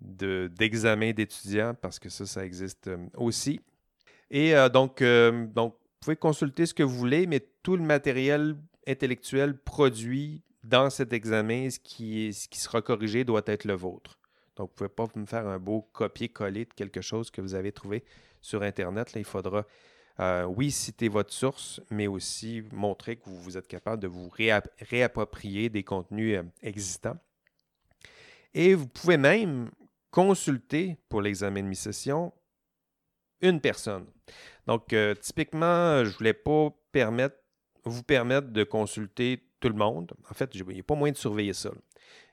d'examen 0.00 1.12
d'étudiants, 1.12 1.74
parce 1.74 1.98
que 1.98 2.08
ça, 2.08 2.26
ça 2.26 2.44
existe 2.44 2.88
euh, 2.88 2.98
aussi. 3.14 3.60
Et 4.30 4.54
donc, 4.72 5.02
donc, 5.54 5.74
vous 5.74 5.98
pouvez 6.00 6.16
consulter 6.16 6.66
ce 6.66 6.74
que 6.74 6.82
vous 6.82 6.96
voulez, 6.96 7.28
mais 7.28 7.40
tout 7.62 7.76
le 7.76 7.84
matériel 7.84 8.56
intellectuel 8.86 9.56
produit 9.56 10.42
dans 10.64 10.90
cet 10.90 11.12
examen, 11.12 11.70
ce 11.70 11.78
qui, 11.78 12.32
ce 12.32 12.48
qui 12.48 12.58
sera 12.58 12.82
corrigé, 12.82 13.24
doit 13.24 13.42
être 13.46 13.64
le 13.64 13.74
vôtre. 13.74 14.18
Donc, 14.56 14.70
vous 14.76 14.84
ne 14.84 14.88
pouvez 14.88 15.08
pas 15.08 15.20
me 15.20 15.26
faire 15.26 15.46
un 15.46 15.58
beau 15.58 15.82
copier-coller 15.92 16.64
de 16.64 16.74
quelque 16.74 17.00
chose 17.00 17.30
que 17.30 17.40
vous 17.40 17.54
avez 17.54 17.72
trouvé 17.72 18.04
sur 18.40 18.62
Internet. 18.62 19.12
Là, 19.12 19.20
il 19.20 19.24
faudra, 19.24 19.66
euh, 20.20 20.44
oui, 20.44 20.70
citer 20.70 21.08
votre 21.08 21.32
source, 21.32 21.80
mais 21.90 22.06
aussi 22.06 22.62
montrer 22.72 23.16
que 23.16 23.28
vous, 23.28 23.56
êtes 23.56 23.68
capable 23.68 24.02
de 24.02 24.08
vous 24.08 24.30
réapproprier 24.30 25.68
des 25.68 25.82
contenus 25.82 26.38
euh, 26.38 26.42
existants. 26.62 27.18
Et 28.54 28.74
vous 28.74 28.88
pouvez 28.88 29.18
même 29.18 29.70
consulter 30.10 30.96
pour 31.08 31.20
l'examen 31.20 31.62
de 31.62 31.68
mi-session 31.68 32.32
une 33.42 33.60
personne. 33.60 34.06
Donc, 34.66 34.92
euh, 34.92 35.14
typiquement, 35.14 36.04
je 36.04 36.10
ne 36.10 36.16
voulais 36.16 36.32
pas 36.32 36.70
vous 37.84 38.02
permettre 38.02 38.48
de 38.48 38.64
consulter 38.64 39.46
tout 39.60 39.68
le 39.68 39.74
monde. 39.74 40.12
En 40.30 40.34
fait, 40.34 40.54
il 40.54 40.64
n'y 40.64 40.80
a 40.80 40.82
pas 40.82 40.94
moyen 40.94 41.12
de 41.12 41.18
surveiller 41.18 41.52
ça. 41.52 41.70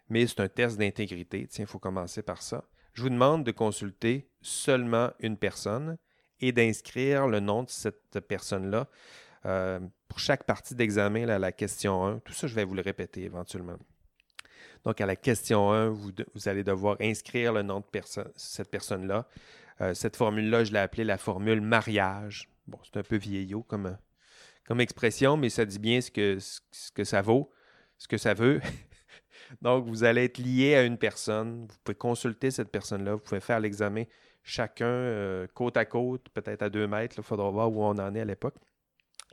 Mais 0.10 0.26
c'est 0.26 0.40
un 0.40 0.48
test 0.48 0.78
d'intégrité. 0.78 1.46
Tiens, 1.48 1.66
il 1.66 1.68
faut 1.68 1.80
commencer 1.80 2.22
par 2.22 2.42
ça 2.42 2.64
je 2.94 3.02
vous 3.02 3.10
demande 3.10 3.44
de 3.44 3.52
consulter 3.52 4.30
seulement 4.42 5.12
une 5.20 5.38
personne 5.38 5.98
et 6.48 6.52
d'inscrire 6.52 7.28
le 7.28 7.40
nom 7.40 7.64
de 7.64 7.70
cette 7.70 8.20
personne-là 8.28 8.88
euh, 9.46 9.80
pour 10.08 10.20
chaque 10.20 10.44
partie 10.44 10.76
d'examen, 10.76 11.26
la 11.26 11.52
question 11.52 12.06
1. 12.06 12.20
Tout 12.20 12.34
ça, 12.34 12.48
je 12.48 12.56
vais 12.56 12.66
vous 12.66 12.76
le 12.76 12.82
répéter 12.82 13.24
éventuellement. 13.24 13.78
Donc, 14.84 15.00
à 15.00 15.06
la 15.06 15.16
question 15.16 15.72
1, 15.72 15.90
vous, 15.90 16.12
allez 16.46 16.64
devoir 16.64 16.98
inscrire 17.00 17.54
le 17.54 17.62
nom 17.62 17.80
de 17.80 18.02
cette 18.36 18.70
personne-là. 18.70 19.26
Euh, 19.82 19.94
cette 19.94 20.18
formule-là, 20.18 20.66
je 20.66 20.74
l'ai 20.74 20.80
appelée 20.80 21.06
la 21.06 21.18
formule 21.18 21.62
mariage. 21.62 22.50
Bon, 22.68 22.78
c'est 22.84 22.98
un 22.98 23.04
peu 23.04 23.16
vieillot 23.16 23.64
comme, 23.64 23.98
expression, 24.80 25.38
mais 25.38 25.50
ça 25.50 25.66
dit 25.66 25.80
bien 25.80 26.02
ce 26.02 26.12
que, 26.12 26.38
ce 26.40 26.92
que 26.92 27.06
ça 27.06 27.22
vaut, 27.22 27.50
ce 27.98 28.08
que 28.08 28.18
ça 28.18 28.34
veut. 28.34 28.60
Donc, 29.62 29.88
vous 29.88 30.04
allez 30.04 30.26
être 30.26 30.40
lié 30.40 30.76
à 30.76 30.84
une 30.84 30.98
personne. 30.98 31.68
Vous 31.70 31.78
pouvez 31.84 31.96
consulter 31.96 32.52
cette 32.52 32.70
personne-là. 32.70 33.14
Vous 33.14 33.22
pouvez 33.22 33.42
faire 33.42 33.62
l'examen 33.62 34.04
chacun 34.44 34.86
euh, 34.86 35.48
côte 35.54 35.78
à 35.78 35.86
côte, 35.86 36.30
peut-être 36.30 36.62
à 36.62 36.70
deux 36.70 36.88
mètres. 36.88 37.16
Il 37.18 37.24
faudra 37.24 37.50
voir 37.50 37.72
où 37.72 37.84
on 37.84 37.98
en 37.98 38.16
est 38.16 38.22
à 38.22 38.26
l'époque, 38.26 38.56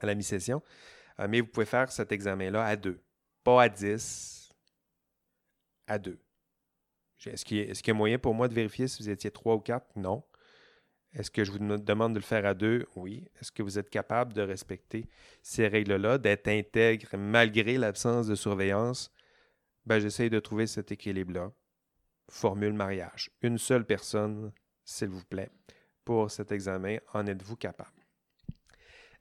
à 0.01 0.07
la 0.07 0.15
mi-session. 0.15 0.63
Euh, 1.19 1.27
mais 1.29 1.41
vous 1.41 1.49
pouvez 1.49 1.67
faire 1.67 1.91
cet 1.93 2.13
examen-là 2.13 2.65
à 2.65 2.77
deux. 2.77 3.01
Pas 3.45 3.63
à 3.63 3.69
dix, 3.69 4.53
à 5.87 5.99
deux. 5.99 6.19
Est-ce 7.27 7.45
qu'il 7.45 7.59
y, 7.59 7.91
a 7.91 7.95
moyen 7.95 8.19
pour 8.19 8.35
moi 8.35 8.49
de 8.49 8.55
vérifier 8.55 8.89
si 8.89 9.03
vous 9.03 9.11
étiez 9.11 9.31
trois 9.31 9.55
ou 9.55 9.61
quatre? 9.61 9.87
Non. 9.95 10.25
Est-ce 11.13 11.31
que 11.31 11.45
je 11.45 11.53
vous 11.53 11.59
demande 11.59 12.15
de 12.15 12.19
le 12.19 12.25
faire 12.25 12.47
à 12.47 12.55
deux? 12.55 12.87
Oui. 12.97 13.27
Est-ce 13.41 13.53
que 13.53 13.63
vous 13.63 13.79
êtes 13.79 13.91
capable 13.91 14.33
de 14.33 14.41
respecter 14.41 15.07
ces 15.43 15.69
règles-là, 15.69 16.17
d'être 16.17 16.49
intègre 16.49 17.17
malgré 17.19 17.77
l'absence 17.77 18.27
de 18.27 18.35
surveillance? 18.35 19.13
ben, 19.87 19.99
j'essaye 19.99 20.31
de 20.31 20.39
trouver 20.39 20.67
cet 20.67 20.93
équilibre-là. 20.93 21.53
Formule 22.31 22.73
mariage. 22.73 23.31
Une 23.43 23.59
seule 23.59 23.85
personne, 23.85 24.53
s'il 24.85 25.09
vous 25.09 25.25
plaît, 25.25 25.51
pour 26.05 26.31
cet 26.31 26.53
examen. 26.53 26.99
En 27.13 27.27
êtes-vous 27.27 27.57
capable? 27.57 27.91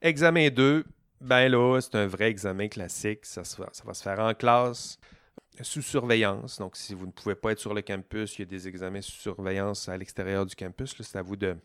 Examen 0.02 0.48
2, 0.48 0.84
ben 1.20 1.48
là, 1.48 1.78
c'est 1.80 1.94
un 1.96 2.06
vrai 2.06 2.30
examen 2.30 2.68
classique. 2.68 3.26
Ça, 3.26 3.42
va 3.84 3.94
se 3.94 4.02
faire 4.02 4.18
en 4.20 4.32
classe, 4.34 4.98
sous 5.62 5.82
surveillance. 5.82 6.58
Donc, 6.58 6.76
si 6.76 6.94
vous 6.94 7.06
ne 7.06 7.12
pouvez 7.12 7.34
pas 7.34 7.52
être 7.52 7.58
sur 7.58 7.74
le 7.74 7.82
campus, 7.82 8.38
il 8.38 8.40
y 8.40 8.42
a 8.42 8.46
des 8.46 8.66
examens 8.66 9.02
sous 9.02 9.20
surveillance 9.20 9.88
à 9.88 9.96
l'extérieur 9.96 10.46
du 10.46 10.54
campus. 10.54 10.94
C'est 11.00 11.18
à 11.18 11.22
vous 11.22 11.36
de, 11.36 11.56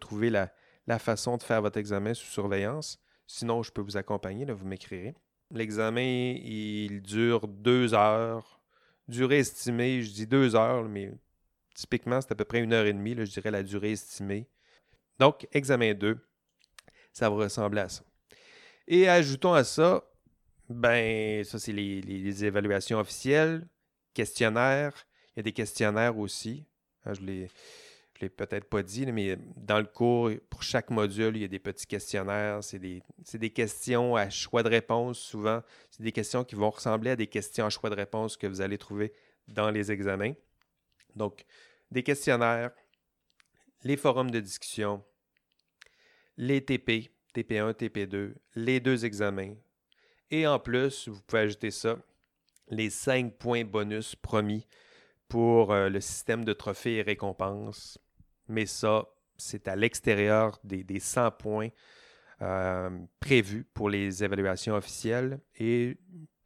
trouver 0.00 0.30
la, 0.30 0.50
façon 0.98 1.36
de 1.36 1.42
faire 1.42 1.60
votre 1.60 1.78
examen 1.78 2.14
sous 2.14 2.26
surveillance. 2.26 2.98
Sinon, 3.26 3.62
je 3.62 3.70
peux 3.70 3.82
vous 3.82 3.96
accompagner, 3.96 4.46
vous 4.46 4.66
m'écrirez. 4.66 5.14
L'examen, 5.50 6.34
il 6.42 7.02
dure 7.02 7.46
deux 7.46 7.92
heures. 7.92 8.60
Durée 9.08 9.40
estimée, 9.40 10.02
je 10.02 10.12
dis 10.12 10.26
deux 10.26 10.54
heures, 10.56 10.88
mais 10.88 11.12
typiquement, 11.74 12.20
c'est 12.20 12.32
à 12.32 12.34
peu 12.34 12.44
près 12.44 12.60
une 12.60 12.72
heure 12.72 12.86
et 12.86 12.92
demie, 12.92 13.14
je 13.16 13.22
dirais 13.30 13.50
la 13.50 13.62
durée 13.62 13.92
estimée. 13.92 14.46
Donc, 15.18 15.46
examen 15.52 15.94
2, 15.94 16.18
ça 17.12 17.28
va 17.30 17.36
ressembler 17.36 17.82
à 17.82 17.88
ça. 17.88 18.02
Et 18.88 19.08
ajoutons 19.08 19.54
à 19.54 19.64
ça, 19.64 20.04
ben, 20.68 21.44
ça, 21.44 21.58
c'est 21.58 21.72
les, 21.72 22.44
évaluations 22.44 22.98
officielles, 22.98 23.66
questionnaires. 24.14 25.06
Il 25.30 25.38
y 25.38 25.40
a 25.40 25.42
des 25.42 25.52
questionnaires 25.52 26.18
aussi. 26.18 26.66
Hein, 27.04 27.14
je 27.14 27.20
les 27.20 27.48
l'ai 28.22 28.28
peut-être 28.28 28.68
pas 28.68 28.82
dit, 28.82 29.04
mais 29.06 29.36
dans 29.56 29.78
le 29.78 29.84
cours, 29.84 30.30
pour 30.48 30.62
chaque 30.62 30.90
module, 30.90 31.36
il 31.36 31.42
y 31.42 31.44
a 31.44 31.48
des 31.48 31.58
petits 31.58 31.86
questionnaires. 31.86 32.62
C'est 32.62 32.78
des, 32.78 33.02
des, 33.34 33.50
questions 33.50 34.16
à 34.16 34.30
choix 34.30 34.62
de 34.62 34.68
réponse 34.68 35.18
souvent. 35.18 35.60
C'est 35.90 36.02
des 36.02 36.12
questions 36.12 36.44
qui 36.44 36.54
vont 36.54 36.70
ressembler 36.70 37.10
à 37.10 37.16
des 37.16 37.26
questions 37.26 37.66
à 37.66 37.70
choix 37.70 37.90
de 37.90 37.96
réponse 37.96 38.36
que 38.36 38.46
vous 38.46 38.60
allez 38.60 38.78
trouver 38.78 39.12
dans 39.48 39.70
les 39.70 39.90
examens. 39.92 40.32
Donc, 41.16 41.44
des 41.90 42.02
questionnaires, 42.02 42.72
les 43.84 43.96
forums 43.96 44.30
de 44.30 44.40
discussion, 44.40 45.04
les 46.36 46.64
TP, 46.64 47.10
TP1, 47.34 47.72
TP2, 47.74 48.34
les 48.54 48.80
deux 48.80 49.04
examens. 49.04 49.54
Et 50.30 50.46
en 50.46 50.58
plus, 50.58 51.08
vous 51.08 51.20
pouvez 51.22 51.42
ajouter 51.42 51.70
ça, 51.70 51.98
les 52.68 52.90
5 52.90 53.34
points 53.34 53.64
bonus 53.64 54.16
promis 54.16 54.66
pour 55.28 55.72
euh, 55.72 55.88
le 55.88 56.00
système 56.00 56.44
de 56.44 56.52
trophées 56.52 56.96
et 56.96 57.02
récompenses. 57.02 57.98
Mais 58.48 58.66
ça, 58.66 59.06
c'est 59.36 59.68
à 59.68 59.76
l'extérieur 59.76 60.58
des, 60.64 60.84
des, 60.84 61.00
100 61.00 61.32
points 61.32 61.68
euh, 62.40 62.90
prévus 63.20 63.64
pour 63.74 63.90
les 63.90 64.24
évaluations 64.24 64.74
officielles 64.74 65.40
et 65.58 65.96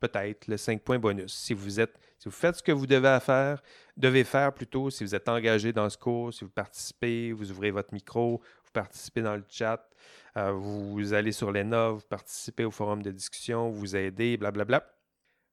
peut-être 0.01 0.47
le 0.49 0.57
5 0.57 0.83
points 0.83 0.99
bonus. 0.99 1.33
Si 1.35 1.55
vous 1.55 1.81
êtes, 1.81 1.99
si 2.19 2.27
vous 2.27 2.35
faites 2.35 2.57
ce 2.57 2.63
que 2.63 2.73
vous 2.73 2.87
devez 2.87 3.19
faire, 3.21 3.63
devez 3.97 4.25
faire 4.25 4.53
plutôt, 4.53 4.91
si 4.91 5.05
vous 5.05 5.15
êtes 5.15 5.29
engagé 5.29 5.73
dans 5.73 5.89
ce 5.89 5.97
cours, 5.97 6.33
si 6.33 6.45
vous 6.45 6.51
participez, 6.51 7.33
vous 7.33 7.51
ouvrez 7.51 7.71
votre 7.71 7.93
micro, 7.95 8.41
vous 8.65 8.73
participez 8.73 9.23
dans 9.23 9.37
le 9.37 9.45
chat, 9.49 9.89
euh, 10.37 10.53
vous, 10.53 11.15
allez 11.15 11.33
sur 11.33 11.51
l'ENA, 11.51 11.91
vous 11.91 12.07
participez 12.09 12.65
au 12.65 12.71
forum 12.71 13.03
de 13.03 13.11
discussion, 13.11 13.71
vous 13.71 13.97
aidez, 13.97 14.37
blablabla. 14.37 14.87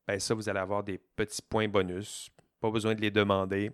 Bien, 0.08 0.19
ça, 0.19 0.34
vous 0.34 0.49
allez 0.49 0.60
avoir 0.60 0.84
des 0.84 0.97
petits 0.97 1.41
points 1.41 1.69
bonus. 1.69 2.29
Pas 2.60 2.69
besoin 2.69 2.93
de 2.93 3.01
les 3.01 3.12
demander. 3.12 3.71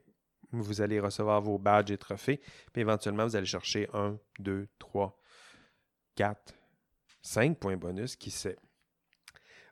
Vous 0.51 0.81
allez 0.81 0.99
recevoir 0.99 1.41
vos 1.41 1.57
badges 1.57 1.91
et 1.91 1.97
trophées. 1.97 2.39
Puis 2.71 2.81
éventuellement, 2.81 3.25
vous 3.25 3.35
allez 3.35 3.45
chercher 3.45 3.87
1, 3.93 4.17
2, 4.39 4.67
3, 4.77 5.19
4, 6.15 6.53
5 7.21 7.57
points 7.57 7.77
bonus, 7.77 8.15
qui 8.15 8.29
sait. 8.29 8.57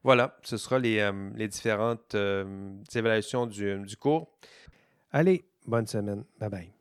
Voilà, 0.04 0.38
ce 0.44 0.58
sera 0.58 0.80
les, 0.80 1.00
euh, 1.00 1.48
différentes 1.48 2.16
euh, 2.16 2.74
évaluations 2.94 3.46
du, 3.46 3.80
du 3.80 3.98
cours. 3.98 4.38
Allez, 5.12 5.46
bonne 5.66 5.88
semaine. 5.88 6.24
Bye 6.40 6.50
bye. 6.50 6.77